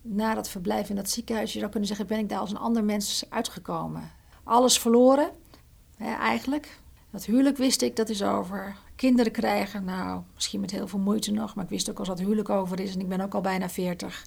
[0.01, 2.57] na dat verblijf in dat ziekenhuis, je zou kunnen zeggen, ben ik daar als een
[2.57, 4.11] ander mens uitgekomen.
[4.43, 5.31] Alles verloren,
[5.97, 6.79] hè, eigenlijk.
[7.09, 8.75] Dat huwelijk wist ik, dat is over.
[8.95, 12.19] Kinderen krijgen, nou, misschien met heel veel moeite nog, maar ik wist ook als dat
[12.19, 14.25] huwelijk over is en ik ben ook al bijna 40,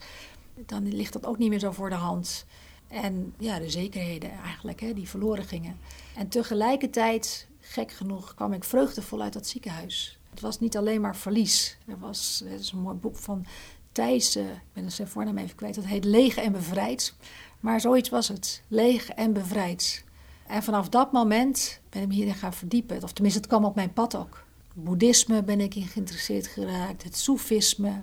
[0.66, 2.44] dan ligt dat ook niet meer zo voor de hand.
[2.88, 5.78] En ja, de zekerheden eigenlijk, hè, die verloren gingen.
[6.16, 10.18] En tegelijkertijd, gek genoeg, kwam ik vreugdevol uit dat ziekenhuis.
[10.30, 11.76] Het was niet alleen maar verlies.
[11.86, 13.46] Er was, het is een mooi boek van
[13.92, 17.14] Thijs, uh, ik ben zijn voornaam even kwijt, dat heet Leeg en Bevrijd.
[17.60, 20.04] Maar zoiets was het, leeg en bevrijd.
[20.46, 23.02] En vanaf dat moment ben ik me hierin gaan verdiepen.
[23.02, 24.44] Of tenminste, het kwam op mijn pad ook.
[24.74, 28.00] Boeddhisme ben ik in geïnteresseerd geraakt, het soefisme.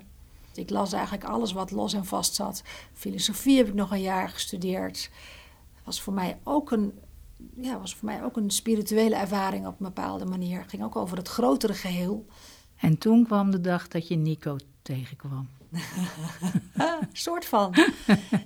[0.54, 2.62] Ik las eigenlijk alles wat los en vast zat.
[2.92, 5.10] Filosofie heb ik nog een jaar gestudeerd.
[5.84, 6.92] Was voor mij ook een,
[7.60, 10.60] ja, was voor mij ook een spirituele ervaring op een bepaalde manier.
[10.60, 12.26] Het ging ook over het grotere geheel.
[12.76, 15.48] En toen kwam de dag dat je Nico tegenkwam.
[17.12, 17.74] soort van.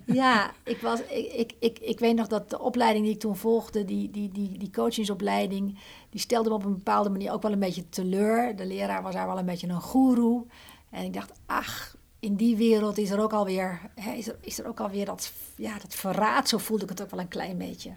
[0.07, 3.37] ja, ik, was, ik, ik, ik, ik weet nog dat de opleiding die ik toen
[3.37, 5.79] volgde, die, die, die, die coachingsopleiding,
[6.11, 8.57] die stelde me op een bepaalde manier ook wel een beetje teleur.
[8.57, 10.45] De leraar was daar wel een beetje een goeroe.
[10.91, 14.59] En ik dacht, ach, in die wereld is er ook alweer, hè, is, er, is
[14.59, 16.49] er ook alweer dat, ja, dat verraad.
[16.49, 17.93] Zo voelde ik het ook wel een klein beetje.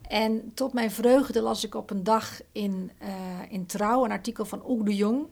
[0.00, 3.08] En tot mijn vreugde las ik op een dag in, uh,
[3.48, 5.26] in Trouw een artikel van Oek de Jong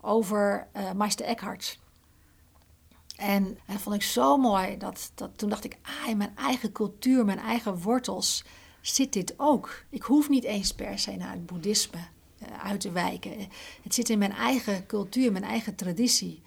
[0.00, 1.78] over uh, Meister Eckhart.
[3.16, 4.76] En dat vond ik zo mooi.
[4.76, 8.44] Dat, dat, toen dacht ik, ah, in mijn eigen cultuur, mijn eigen wortels
[8.80, 9.84] zit dit ook.
[9.90, 11.98] Ik hoef niet eens per se naar het boeddhisme
[12.42, 13.32] uh, uit te wijken.
[13.82, 16.42] Het zit in mijn eigen cultuur, mijn eigen traditie.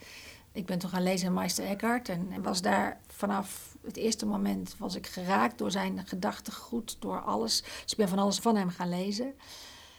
[0.51, 4.25] Ik ben toen gaan lezen in Meister Eckhart en, en was daar vanaf het eerste
[4.25, 7.62] moment was ik geraakt door zijn gedachtegoed, door alles.
[7.62, 9.34] Dus ik ben van alles van hem gaan lezen.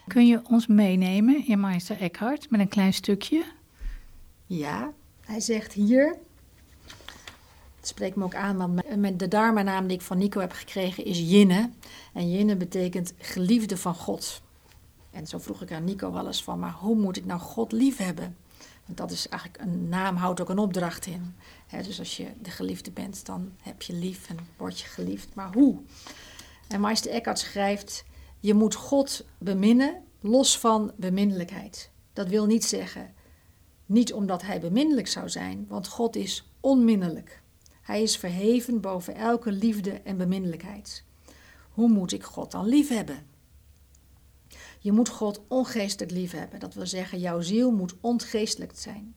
[0.07, 3.45] Kun je ons meenemen in Meister Eckhart met een klein stukje?
[4.47, 6.19] Ja, hij zegt hier.
[7.81, 11.19] Het spreekt me ook aan, want de Dharma-naam die ik van Nico heb gekregen is
[11.31, 11.71] Jinne.
[12.13, 14.43] En Jinne betekent geliefde van God.
[15.11, 17.73] En zo vroeg ik aan Nico wel eens van, maar hoe moet ik nou God
[17.73, 18.37] lief hebben?
[18.85, 21.35] Want dat is eigenlijk een naam, houdt ook een opdracht in.
[21.71, 25.35] dus als je de geliefde bent, dan heb je lief en word je geliefd.
[25.35, 25.79] Maar hoe?
[26.69, 28.05] En Meister Eckhart schrijft:
[28.41, 31.91] Je moet God beminnen los van beminnelijkheid.
[32.13, 33.15] Dat wil niet zeggen,
[33.87, 37.40] niet omdat hij beminnelijk zou zijn, want God is onminnelijk.
[37.91, 41.05] Hij is verheven boven elke liefde en beminnelijkheid.
[41.71, 43.27] Hoe moet ik God dan lief hebben?
[44.79, 46.61] Je moet God ongeestelijk lief hebben.
[46.61, 49.15] Dat wil zeggen, jouw ziel moet ontgeestelijk zijn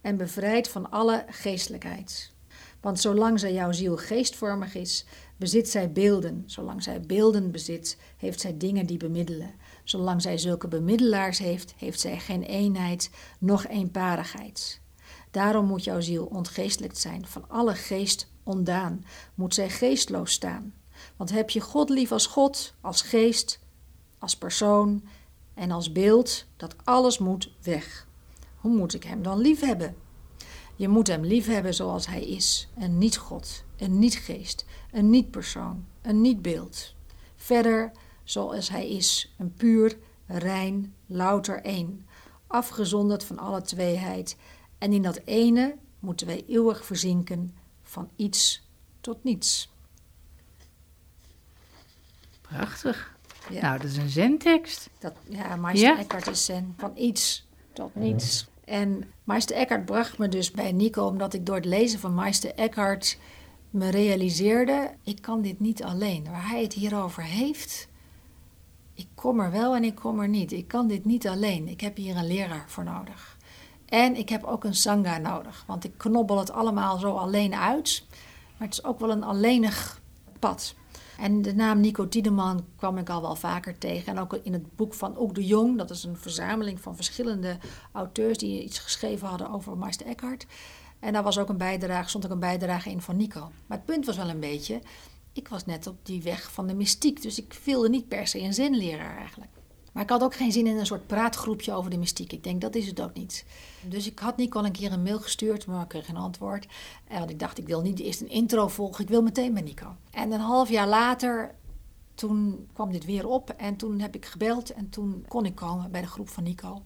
[0.00, 2.32] en bevrijd van alle geestelijkheid.
[2.80, 5.06] Want zolang zij jouw ziel geestvormig is,
[5.36, 6.42] bezit zij beelden.
[6.46, 9.54] Zolang zij beelden bezit, heeft zij dingen die bemiddelen.
[9.84, 14.80] Zolang zij zulke bemiddelaars heeft, heeft zij geen eenheid, noch eenparigheid.
[15.30, 20.74] Daarom moet jouw ziel ontgeestelijk zijn, van alle geest ondaan, moet zij geestloos staan.
[21.16, 23.60] Want heb je God lief als God, als geest,
[24.18, 25.02] als persoon
[25.54, 28.06] en als beeld, dat alles moet weg.
[28.56, 29.96] Hoe moet ik hem dan lief hebben?
[30.76, 35.10] Je moet hem lief hebben zoals hij is, en niet God, en niet geest, een
[35.10, 36.94] niet persoon, een niet beeld.
[37.36, 37.92] Verder
[38.24, 42.06] zoals hij is, een puur, rein, louter één,
[42.46, 44.36] afgezonderd van alle tweeheid.
[44.80, 48.62] En in dat ene moeten wij eeuwig verzinken van iets
[49.00, 49.72] tot niets.
[52.40, 53.16] Prachtig.
[53.50, 53.60] Ja.
[53.60, 54.90] Nou, dat is een zentekst.
[54.98, 56.74] Dat, ja, Meister Eckhart is zen.
[56.76, 58.48] Van iets tot niets.
[58.64, 62.54] En Meister Eckhart bracht me dus bij Nico, omdat ik door het lezen van Meister
[62.54, 63.18] Eckhart
[63.70, 66.24] me realiseerde: ik kan dit niet alleen.
[66.24, 67.88] Waar hij het hierover heeft,
[68.94, 70.52] ik kom er wel en ik kom er niet.
[70.52, 71.68] Ik kan dit niet alleen.
[71.68, 73.38] Ik heb hier een leraar voor nodig.
[73.90, 78.04] En ik heb ook een sangha nodig, want ik knobbel het allemaal zo alleen uit.
[78.56, 80.00] Maar het is ook wel een alleenig
[80.38, 80.74] pad.
[81.18, 84.12] En de naam Nico Tiedeman kwam ik al wel vaker tegen.
[84.12, 87.58] En ook in het boek van Ook de Jong, dat is een verzameling van verschillende
[87.92, 90.46] auteurs die iets geschreven hadden over Meister Eckhart.
[90.98, 93.50] En daar was ook een bijdrage, stond ook een bijdrage in van Nico.
[93.66, 94.80] Maar het punt was wel een beetje,
[95.32, 98.40] ik was net op die weg van de mystiek, dus ik wilde niet per se
[98.40, 99.59] een zenleraar eigenlijk.
[99.92, 102.32] Maar ik had ook geen zin in een soort praatgroepje over de mystiek.
[102.32, 103.44] Ik denk, dat is het ook niet.
[103.88, 106.66] Dus ik had Nico al een keer een mail gestuurd, maar ik kreeg geen antwoord.
[107.08, 109.62] En want ik dacht, ik wil niet eerst een intro volgen, ik wil meteen bij
[109.62, 109.96] Nico.
[110.10, 111.54] En een half jaar later,
[112.14, 115.90] toen kwam dit weer op en toen heb ik gebeld en toen kon ik komen
[115.90, 116.82] bij de groep van Nico.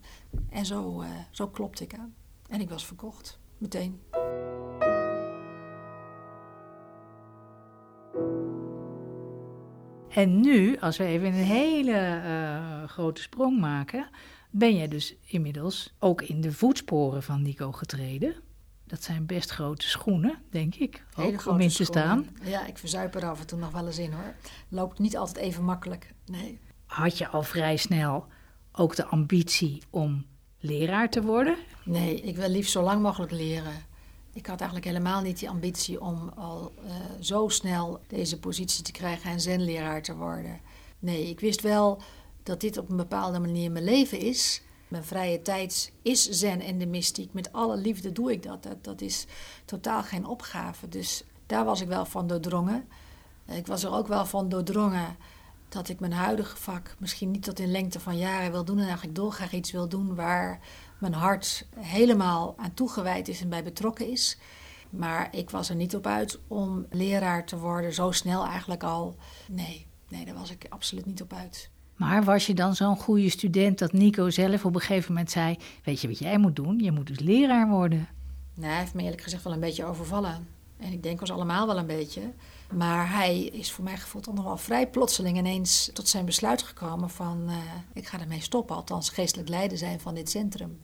[0.51, 2.15] En zo, uh, zo klopte ik aan.
[2.49, 4.01] En ik was verkocht, meteen.
[10.15, 14.09] En nu, als we even een hele uh, grote sprong maken,
[14.51, 18.35] ben je dus inmiddels ook in de voetsporen van Nico getreden.
[18.87, 22.29] Dat zijn best grote schoenen, denk ik, ook om in te staan.
[22.43, 24.35] Ja, ik verzuip er af en toe nog wel eens in hoor.
[24.69, 26.59] Loopt niet altijd even makkelijk, nee.
[26.87, 28.27] Had je al vrij snel
[28.73, 30.27] ook de ambitie om
[30.59, 31.57] leraar te worden?
[31.85, 33.73] Nee, ik wil liefst zo lang mogelijk leren.
[34.35, 38.93] Ik had eigenlijk helemaal niet die ambitie om al uh, zo snel deze positie te
[38.93, 40.61] krijgen en zenleraar te worden.
[40.99, 42.03] Nee, ik wist wel
[42.43, 44.63] dat dit op een bepaalde manier mijn leven is.
[44.89, 47.33] Mijn vrije tijd is zen en de mystiek.
[47.33, 48.63] Met alle liefde doe ik dat.
[48.63, 49.27] Dat, dat is
[49.65, 50.89] totaal geen opgave.
[50.89, 52.89] Dus daar was ik wel van doordrongen.
[53.47, 55.17] Ik was er ook wel van doordrongen
[55.69, 58.79] dat ik mijn huidige vak misschien niet tot in lengte van jaren wil doen.
[58.79, 60.61] En eigenlijk dolgraag iets wil doen waar
[61.11, 64.39] mijn hart helemaal aan toegewijd is en bij betrokken is.
[64.91, 69.17] Maar ik was er niet op uit om leraar te worden, zo snel eigenlijk al.
[69.49, 71.71] Nee, nee, daar was ik absoluut niet op uit.
[71.97, 75.57] Maar was je dan zo'n goede student dat Nico zelf op een gegeven moment zei:
[75.85, 76.79] Weet je wat jij moet doen?
[76.79, 78.09] Je moet dus leraar worden.
[78.55, 80.47] Nee, hij heeft me eerlijk gezegd wel een beetje overvallen.
[80.79, 82.33] En ik denk ons allemaal wel een beetje.
[82.73, 86.63] Maar hij is voor mijn gevoel toch nog wel vrij plotseling ineens tot zijn besluit
[86.63, 87.45] gekomen van...
[87.49, 87.57] Uh,
[87.93, 90.79] ik ga ermee stoppen, althans geestelijk leider zijn van dit centrum.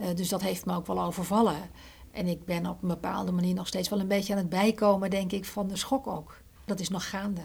[0.00, 1.70] Uh, dus dat heeft me ook wel overvallen.
[2.10, 5.10] En ik ben op een bepaalde manier nog steeds wel een beetje aan het bijkomen,
[5.10, 6.36] denk ik, van de schok ook.
[6.64, 7.42] Dat is nog gaande.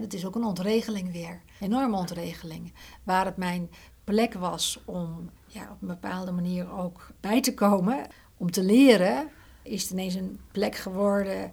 [0.00, 1.40] Dat is ook een ontregeling weer.
[1.60, 2.72] Enorme ontregeling.
[3.02, 3.70] Waar het mijn
[4.04, 9.28] plek was om ja, op een bepaalde manier ook bij te komen, om te leren,
[9.62, 11.52] is het ineens een plek geworden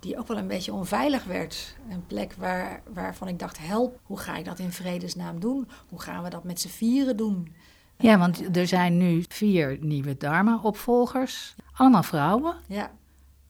[0.00, 1.76] die ook wel een beetje onveilig werd.
[1.90, 5.68] Een plek waar, waarvan ik dacht, help, hoe ga ik dat in vredesnaam doen?
[5.88, 7.54] Hoe gaan we dat met z'n vieren doen?
[7.98, 11.54] Ja, want er zijn nu vier nieuwe Dharma-opvolgers.
[11.72, 12.56] Allemaal vrouwen.
[12.66, 12.90] Ja.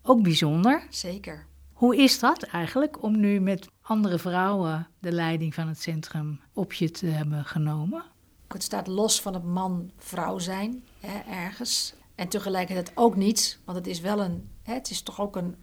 [0.03, 0.87] Ook bijzonder.
[0.91, 1.47] Zeker.
[1.73, 6.73] Hoe is dat eigenlijk om nu met andere vrouwen de leiding van het centrum op
[6.73, 8.05] je te hebben genomen?
[8.49, 11.95] Het staat los van het man-vrouw zijn, hè, ergens.
[12.15, 15.55] En tegelijkertijd ook niet, want het is wel een, hè, het is toch ook een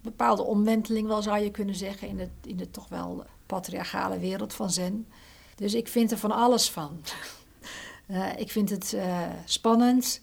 [0.00, 4.52] bepaalde omwenteling, wel zou je kunnen zeggen, in de, in de toch wel patriarchale wereld
[4.52, 5.06] van Zen.
[5.54, 7.00] Dus ik vind er van alles van.
[8.06, 10.22] Uh, ik vind het uh, spannend.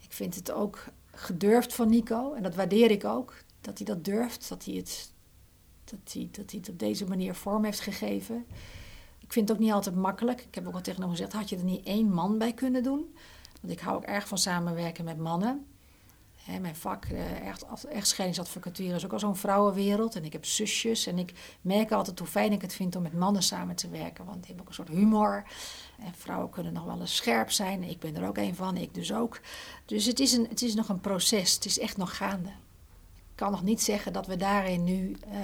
[0.00, 2.32] Ik vind het ook gedurfd van Nico.
[2.32, 3.34] En dat waardeer ik ook.
[3.60, 4.48] Dat hij dat durft.
[4.48, 5.12] Dat hij het,
[5.84, 8.46] dat hij, dat hij het op deze manier vorm heeft gegeven.
[9.18, 10.40] Ik vind het ook niet altijd makkelijk.
[10.40, 12.82] Ik heb ook al tegen hem gezegd: had je er niet één man bij kunnen
[12.82, 13.14] doen?
[13.60, 15.66] Want ik hou ook erg van samenwerken met mannen
[16.60, 20.16] mijn vak, uh, echt, echtscheidingsadvocatuur, is ook al zo'n vrouwenwereld.
[20.16, 21.06] En ik heb zusjes.
[21.06, 24.24] En ik merk altijd hoe fijn ik het vind om met mannen samen te werken.
[24.24, 25.44] Want die hebben ook een soort humor.
[25.98, 27.82] En vrouwen kunnen nog wel eens scherp zijn.
[27.82, 29.40] Ik ben er ook een van, ik dus ook.
[29.86, 31.54] Dus het is, een, het is nog een proces.
[31.54, 32.48] Het is echt nog gaande.
[33.34, 35.34] Ik kan nog niet zeggen dat we daarin nu uh,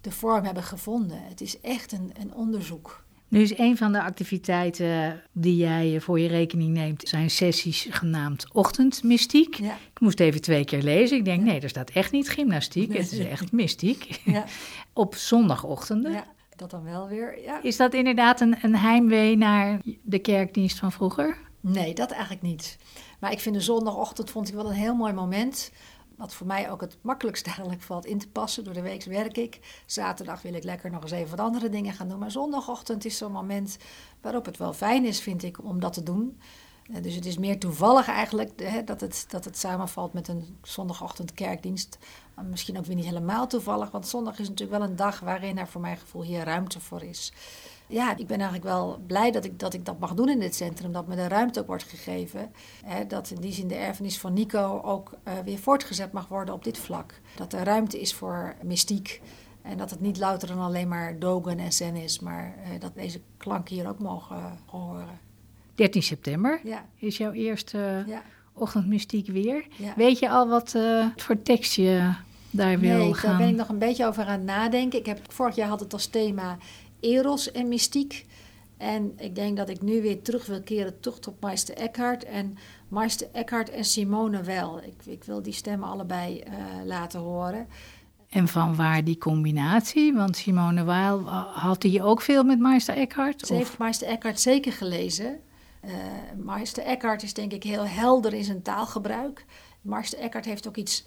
[0.00, 1.22] de vorm hebben gevonden.
[1.22, 3.04] Het is echt een, een onderzoek.
[3.30, 8.46] Nu is een van de activiteiten die jij voor je rekening neemt, zijn sessies genaamd
[8.52, 9.54] ochtendmystiek.
[9.54, 9.74] Ja.
[9.74, 11.16] Ik moest even twee keer lezen.
[11.16, 14.20] Ik denk, nee, er staat echt niet gymnastiek, het is echt mystiek.
[14.24, 14.44] Ja.
[14.92, 16.12] Op zondagochtenden.
[16.12, 16.24] Ja,
[16.56, 17.42] dat dan wel weer.
[17.42, 17.62] Ja.
[17.62, 21.38] Is dat inderdaad een, een heimwee naar de kerkdienst van vroeger?
[21.60, 22.78] Nee, dat eigenlijk niet.
[23.20, 25.72] Maar ik vind de zondagochtend vond ik wel een heel mooi moment
[26.20, 28.64] wat voor mij ook het makkelijkst eigenlijk valt in te passen.
[28.64, 29.82] Door de week werk ik.
[29.86, 32.18] Zaterdag wil ik lekker nog eens even wat andere dingen gaan doen.
[32.18, 33.76] Maar zondagochtend is zo'n moment
[34.20, 36.40] waarop het wel fijn is, vind ik, om dat te doen.
[36.92, 40.58] Eh, dus het is meer toevallig eigenlijk hè, dat, het, dat het samenvalt met een
[40.62, 41.98] zondagochtend kerkdienst.
[42.50, 45.68] misschien ook weer niet helemaal toevallig, want zondag is natuurlijk wel een dag waarin er
[45.68, 47.32] voor mijn gevoel hier ruimte voor is
[47.90, 50.54] ja, ik ben eigenlijk wel blij dat ik, dat ik dat mag doen in dit
[50.54, 50.92] centrum.
[50.92, 52.52] Dat me de ruimte ook wordt gegeven.
[52.84, 56.54] Hè, dat in die zin de erfenis van Nico ook uh, weer voortgezet mag worden
[56.54, 57.20] op dit vlak.
[57.36, 59.20] Dat er ruimte is voor mystiek.
[59.62, 62.20] En dat het niet louter dan alleen maar dogen en zen is.
[62.20, 65.18] Maar uh, dat deze klanken hier ook mogen uh, horen.
[65.74, 66.84] 13 september ja.
[66.96, 68.22] is jouw eerste ja.
[68.52, 69.66] ochtendmystiek weer.
[69.76, 69.92] Ja.
[69.96, 70.76] Weet je al wat
[71.16, 72.12] voor tekst je
[72.50, 73.30] daar wil nee, gaan?
[73.30, 74.98] daar ben ik nog een beetje over aan het nadenken.
[74.98, 76.58] Ik heb, vorig jaar had het als thema
[77.00, 78.26] eros en mystiek.
[78.76, 82.24] En ik denk dat ik nu weer terug wil keren toch tot Meister Eckhart.
[82.24, 82.56] En
[82.88, 84.82] Meister Eckhart en Simone wel.
[84.82, 87.66] Ik, ik wil die stemmen allebei uh, laten horen.
[88.28, 90.14] En van waar die combinatie?
[90.14, 91.18] Want Simone Weil,
[91.52, 93.46] had hij ook veel met Meister Eckhart?
[93.46, 95.40] Ze heeft Meister Eckhart zeker gelezen.
[95.84, 95.90] Uh,
[96.36, 99.44] Meister Eckhart is denk ik heel helder in zijn taalgebruik.
[99.80, 101.04] Meister Eckhart heeft ook iets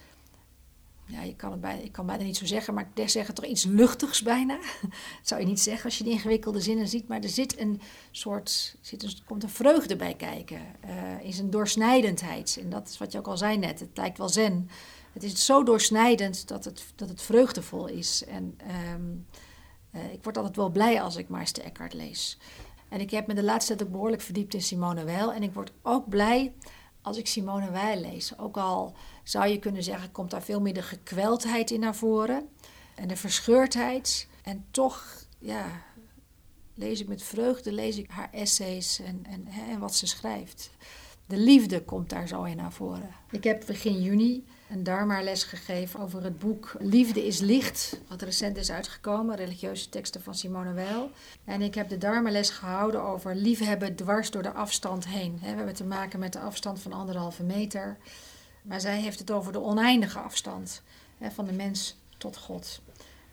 [1.06, 3.46] ja, je kan het ik kan bijna niet zo zeggen, maar ik zeg het toch
[3.46, 4.58] iets luchtigs bijna.
[5.20, 7.82] dat zou je niet zeggen als je de ingewikkelde zinnen ziet, maar er zit een
[8.12, 12.58] soort, zit er komt een vreugde bij kijken, uh, in zijn doorsnijdendheid.
[12.62, 14.70] En dat is wat je ook al zei net, het lijkt wel zen.
[15.14, 18.26] Het is zo doorsnijdend dat het, dat het vreugdevol is.
[18.26, 18.58] En
[18.94, 19.28] um,
[19.96, 22.38] uh, ik word altijd wel blij als ik Meister Eckhart lees.
[22.90, 25.34] En ik heb me de laatste tijd ook behoorlijk verdiept in Simone Weil.
[25.34, 26.54] En ik word ook blij
[27.02, 28.38] als ik Simone Weil lees.
[28.38, 32.50] Ook al zou je kunnen zeggen, komt daar veel meer de gekweldheid in naar voren.
[32.96, 34.28] En de verscheurdheid.
[34.42, 35.66] En toch, ja,
[36.74, 40.72] lees ik met vreugde, lees ik haar essays en, en, en wat ze schrijft.
[41.26, 43.10] De liefde komt daar zo in naar voren.
[43.32, 48.58] Ik heb begin juni een Dharma-les gegeven over het boek Liefde is Licht, wat recent
[48.58, 51.12] is uitgekomen, religieuze teksten van Simone Weil.
[51.46, 55.40] En ik heb de Dharma-les gehouden over liefhebben dwars door de afstand heen.
[55.42, 57.98] We hebben te maken met de afstand van anderhalve meter.
[58.64, 60.82] Maar zij heeft het over de oneindige afstand
[61.32, 62.82] van de mens tot God.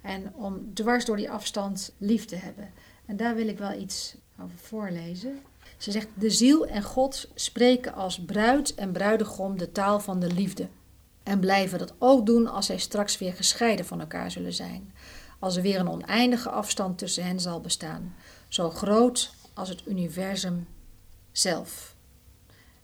[0.00, 2.70] En om dwars door die afstand lief te hebben.
[3.06, 5.40] En daar wil ik wel iets over voorlezen.
[5.76, 10.32] Ze zegt: De ziel en God spreken als bruid en bruidegom de taal van de
[10.32, 10.68] liefde.
[11.22, 14.92] En blijven dat ook doen als zij straks weer gescheiden van elkaar zullen zijn.
[15.38, 18.14] Als er weer een oneindige afstand tussen hen zal bestaan,
[18.48, 20.68] zo groot als het universum
[21.32, 21.94] zelf.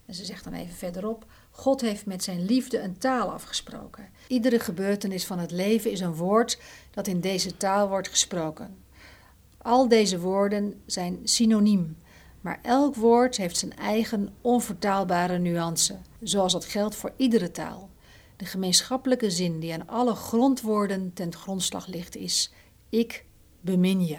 [0.06, 1.26] En ze zegt dan even verderop:
[1.56, 4.08] God heeft met zijn liefde een taal afgesproken.
[4.28, 6.58] Iedere gebeurtenis van het leven is een woord
[6.90, 8.76] dat in deze taal wordt gesproken.
[9.58, 11.96] Al deze woorden zijn synoniem,
[12.40, 17.90] maar elk woord heeft zijn eigen onvertaalbare nuance, zoals dat geldt voor iedere taal.
[18.36, 22.52] De gemeenschappelijke zin die aan alle grondwoorden ten grondslag ligt is:
[22.88, 23.24] Ik
[23.60, 24.18] bemin je.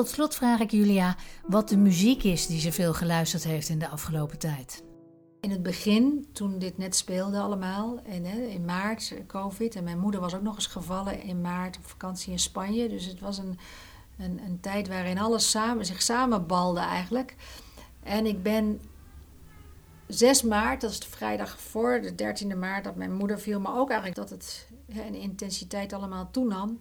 [0.00, 3.78] Tot slot vraag ik Julia wat de muziek is die ze veel geluisterd heeft in
[3.78, 4.82] de afgelopen tijd.
[5.40, 10.20] In het begin, toen dit net speelde allemaal, en, in maart, COVID, en mijn moeder
[10.20, 12.88] was ook nog eens gevallen in maart op vakantie in Spanje.
[12.88, 13.58] Dus het was een,
[14.18, 17.34] een, een tijd waarin alles samen, zich samenbalde eigenlijk.
[18.02, 18.80] En ik ben
[20.06, 23.78] 6 maart, dat is de vrijdag voor de 13e maart dat mijn moeder viel, maar
[23.78, 26.80] ook eigenlijk dat het hè, in intensiteit allemaal toenam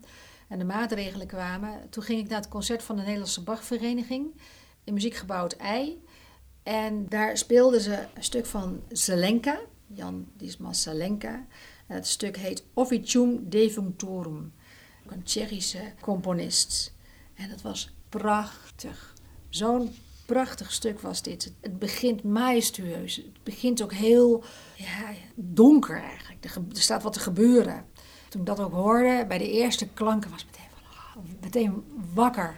[0.49, 1.89] en de maatregelen kwamen.
[1.89, 4.41] Toen ging ik naar het concert van de Nederlandse Bachvereniging
[4.83, 6.03] in muziekgebouw Het Ei.
[6.63, 11.45] En daar speelden ze een stuk van Zelenka, Jan Dismas Zelenka.
[11.87, 14.53] En het stuk heet Officium Defunctorum,
[15.07, 16.93] een Tsjechische componist.
[17.33, 19.13] En dat was prachtig.
[19.49, 19.95] Zo'n
[20.25, 21.53] prachtig stuk was dit.
[21.61, 23.15] Het begint majestueus.
[23.15, 24.43] Het begint ook heel
[24.75, 26.45] ja, donker eigenlijk.
[26.45, 27.85] Er staat wat te gebeuren.
[28.29, 32.55] Toen ik dat ook hoorde, bij de eerste klanken was meteen, van, oh, meteen wakker.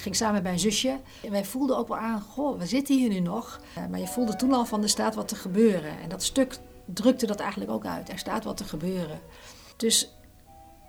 [0.00, 1.00] Ik ging samen met mijn zusje.
[1.24, 3.60] En wij voelden ook wel aan, goh, we zitten hier nu nog.
[3.78, 6.00] Uh, maar je voelde toen al van, er staat wat te gebeuren.
[6.02, 8.08] En dat stuk drukte dat eigenlijk ook uit.
[8.08, 9.20] Er staat wat te gebeuren.
[9.76, 10.14] Dus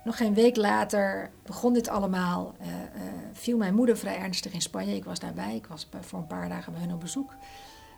[0.04, 2.54] nog geen week later begon dit allemaal.
[2.60, 2.66] Uh,
[3.32, 4.94] viel mijn moeder vrij ernstig in Spanje.
[4.94, 5.54] Ik was daarbij.
[5.54, 7.34] Ik was voor een paar dagen bij hun op bezoek.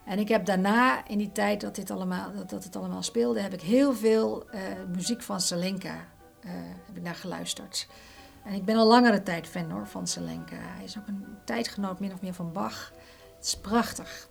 [0.05, 3.41] En ik heb daarna, in die tijd dat, dit allemaal, dat, dat het allemaal speelde,
[3.41, 4.47] heb ik heel veel
[4.95, 6.07] muziek van Selenka
[6.87, 7.87] heb ik naar geluisterd.
[8.45, 10.57] En ik ben al langere tijd fan hoor, van Selenka.
[10.57, 12.93] Hij is ook een tijdgenoot min of meer van Bach.
[13.37, 14.29] Het is prachtig.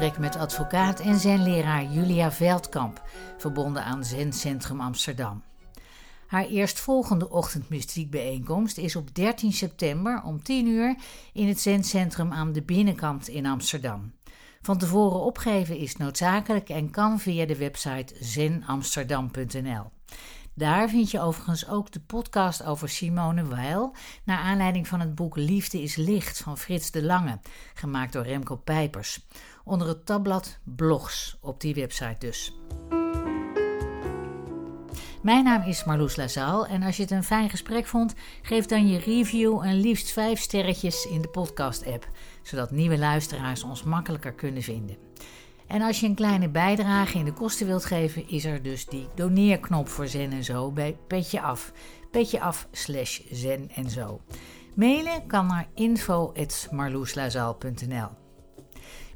[0.00, 3.02] Met advocaat en zenleraar Julia Veldkamp,
[3.36, 5.42] verbonden aan Zencentrum Amsterdam.
[6.26, 10.96] Haar eerstvolgende ochtendmuziekbijeenkomst is op 13 september om 10 uur
[11.32, 14.12] in het Zencentrum aan de Binnenkant in Amsterdam.
[14.62, 19.90] Van tevoren opgeven is noodzakelijk en kan via de website zenamsterdam.nl.
[20.60, 23.94] Daar vind je overigens ook de podcast over Simone Weil,
[24.24, 27.38] naar aanleiding van het boek Liefde is Licht van Frits de Lange,
[27.74, 29.26] gemaakt door Remco Pijpers
[29.64, 32.52] onder het tabblad Blogs op die website dus.
[35.22, 38.88] Mijn naam is Marloes Lazaal en als je het een fijn gesprek vond, geef dan
[38.88, 42.08] je review en liefst 5 sterretjes in de podcast-app,
[42.42, 44.96] zodat nieuwe luisteraars ons makkelijker kunnen vinden.
[45.70, 49.08] En als je een kleine bijdrage in de kosten wilt geven, is er dus die
[49.14, 51.72] doneerknop voor Zen en Zo bij Petje Af.
[52.10, 54.20] Petje Af slash Zen en Zo.
[54.74, 58.08] Mailen kan naar info.marloeslazaal.nl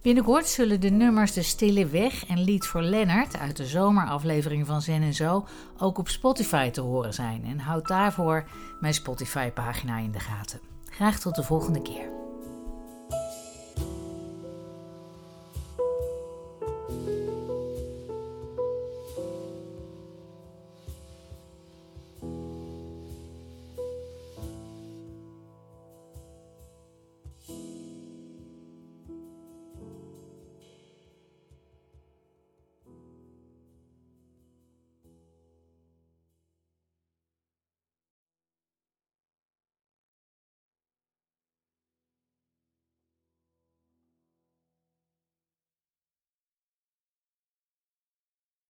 [0.02, 4.82] Binnenkort zullen de nummers De Stille Weg en Lied voor Lennart uit de zomeraflevering van
[4.82, 5.46] Zen en Zo
[5.78, 7.44] ook op Spotify te horen zijn.
[7.44, 8.48] En houd daarvoor
[8.80, 10.60] mijn Spotify-pagina in de gaten.
[10.84, 12.23] Graag tot de volgende keer.